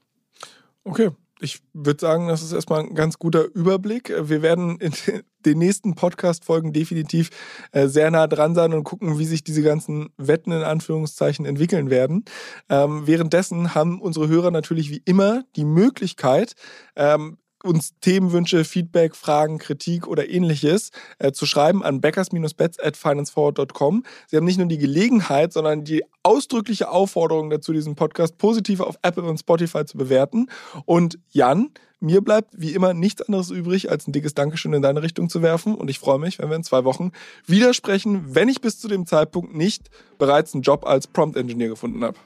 Okay, 0.85 1.11
ich 1.41 1.61
würde 1.73 2.01
sagen, 2.01 2.29
das 2.29 2.43
ist 2.43 2.53
erstmal 2.53 2.81
ein 2.81 2.95
ganz 2.95 3.19
guter 3.19 3.45
Überblick. 3.55 4.13
Wir 4.21 4.43
werden 4.43 4.79
in 4.79 4.93
den 5.45 5.59
nächsten 5.59 5.95
Podcast-Folgen 5.95 6.73
definitiv 6.73 7.31
äh, 7.73 7.87
sehr 7.87 8.11
nah 8.11 8.27
dran 8.27 8.55
sein 8.55 8.73
und 8.73 8.85
gucken, 8.85 9.19
wie 9.19 9.25
sich 9.25 9.45
diese 9.45 9.63
ganzen 9.63 10.11
Wetten 10.17 10.53
in 10.53 10.63
Anführungszeichen 10.63 11.47
entwickeln 11.47 11.91
werden. 11.91 12.25
Ähm, 12.69 13.07
währenddessen 13.07 13.75
haben 13.75 14.01
unsere 14.01 14.29
Hörer 14.29 14.51
natürlich 14.51 14.91
wie 14.91 15.03
immer 15.05 15.45
die 15.57 15.65
Möglichkeit, 15.65 16.55
ähm, 16.97 17.39
uns 17.65 17.95
Themenwünsche, 18.01 18.65
Feedback, 18.65 19.17
Fragen, 19.17 19.59
Kritik 19.59 20.07
oder 20.07 20.29
ähnliches 20.29 20.91
äh, 21.19 21.33
zu 21.33 21.47
schreiben 21.47 21.83
an 21.83 22.01
backers-bets 22.01 22.79
at 22.79 22.97
financeforward.com. 22.97 24.05
Sie 24.27 24.37
haben 24.37 24.45
nicht 24.45 24.59
nur 24.59 24.69
die 24.69 24.79
Gelegenheit, 24.79 25.53
sondern 25.53 25.85
die 25.85 26.05
ausdrückliche 26.23 26.91
Aufforderung 26.91 27.51
dazu, 27.51 27.73
diesen 27.73 27.95
Podcast 27.95 28.39
positiv 28.39 28.81
auf 28.81 28.99
Apple 29.03 29.25
und 29.25 29.39
Spotify 29.39 29.85
zu 29.85 29.99
bewerten. 29.99 30.49
Und 30.85 31.19
Jan, 31.31 31.71
mir 32.01 32.21
bleibt 32.21 32.53
wie 32.57 32.75
immer 32.75 32.95
nichts 32.95 33.23
anderes 33.23 33.51
übrig, 33.51 33.91
als 33.91 34.07
ein 34.07 34.13
dickes 34.13 34.35
Dankeschön 34.35 34.73
in 34.73 34.83
deine 34.83 35.03
Richtung 35.03 35.29
zu 35.29 35.43
werfen. 35.43 35.75
Und 35.75 35.91
ich 35.91 35.99
freue 35.99 36.19
mich, 36.19 36.39
wenn 36.39 36.49
wir 36.49 36.57
in 36.57 36.63
zwei 36.63 36.85
Wochen 36.85 37.11
wieder 37.47 37.75
sprechen, 37.75 38.35
wenn 38.35 38.49
ich 38.49 38.61
bis 38.61 38.79
zu 38.79 38.87
dem 38.87 39.07
Zeitpunkt 39.07 39.55
nicht 39.55 39.91
bereits 40.17 40.55
einen 40.55 40.63
Job 40.63 40.87
als 40.87 41.09
Prompt 41.09 41.37
Engineer 41.37 41.69
gefunden 41.69 42.05
habe. 42.05 42.17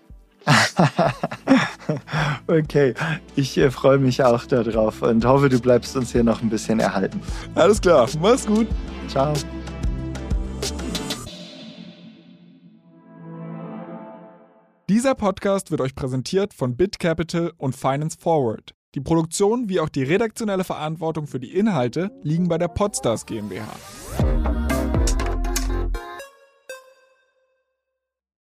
okay, 2.46 2.94
ich 3.36 3.56
äh, 3.58 3.70
freue 3.70 3.98
mich 3.98 4.22
auch 4.22 4.44
darauf 4.44 5.02
und 5.02 5.24
hoffe, 5.24 5.48
du 5.48 5.60
bleibst 5.60 5.96
uns 5.96 6.12
hier 6.12 6.24
noch 6.24 6.42
ein 6.42 6.50
bisschen 6.50 6.80
erhalten. 6.80 7.20
Alles 7.54 7.80
klar, 7.80 8.08
mach's 8.20 8.46
gut. 8.46 8.66
Ciao. 9.08 9.32
Dieser 14.88 15.14
Podcast 15.14 15.70
wird 15.70 15.80
euch 15.80 15.94
präsentiert 15.94 16.52
von 16.52 16.76
BitCapital 16.76 17.52
und 17.56 17.74
Finance 17.74 18.18
Forward. 18.20 18.74
Die 18.94 19.00
Produktion 19.00 19.70
wie 19.70 19.80
auch 19.80 19.88
die 19.88 20.02
redaktionelle 20.02 20.64
Verantwortung 20.64 21.26
für 21.26 21.40
die 21.40 21.56
Inhalte 21.56 22.10
liegen 22.22 22.48
bei 22.48 22.58
der 22.58 22.68
Podstars 22.68 23.24
GmbH. 23.24 23.66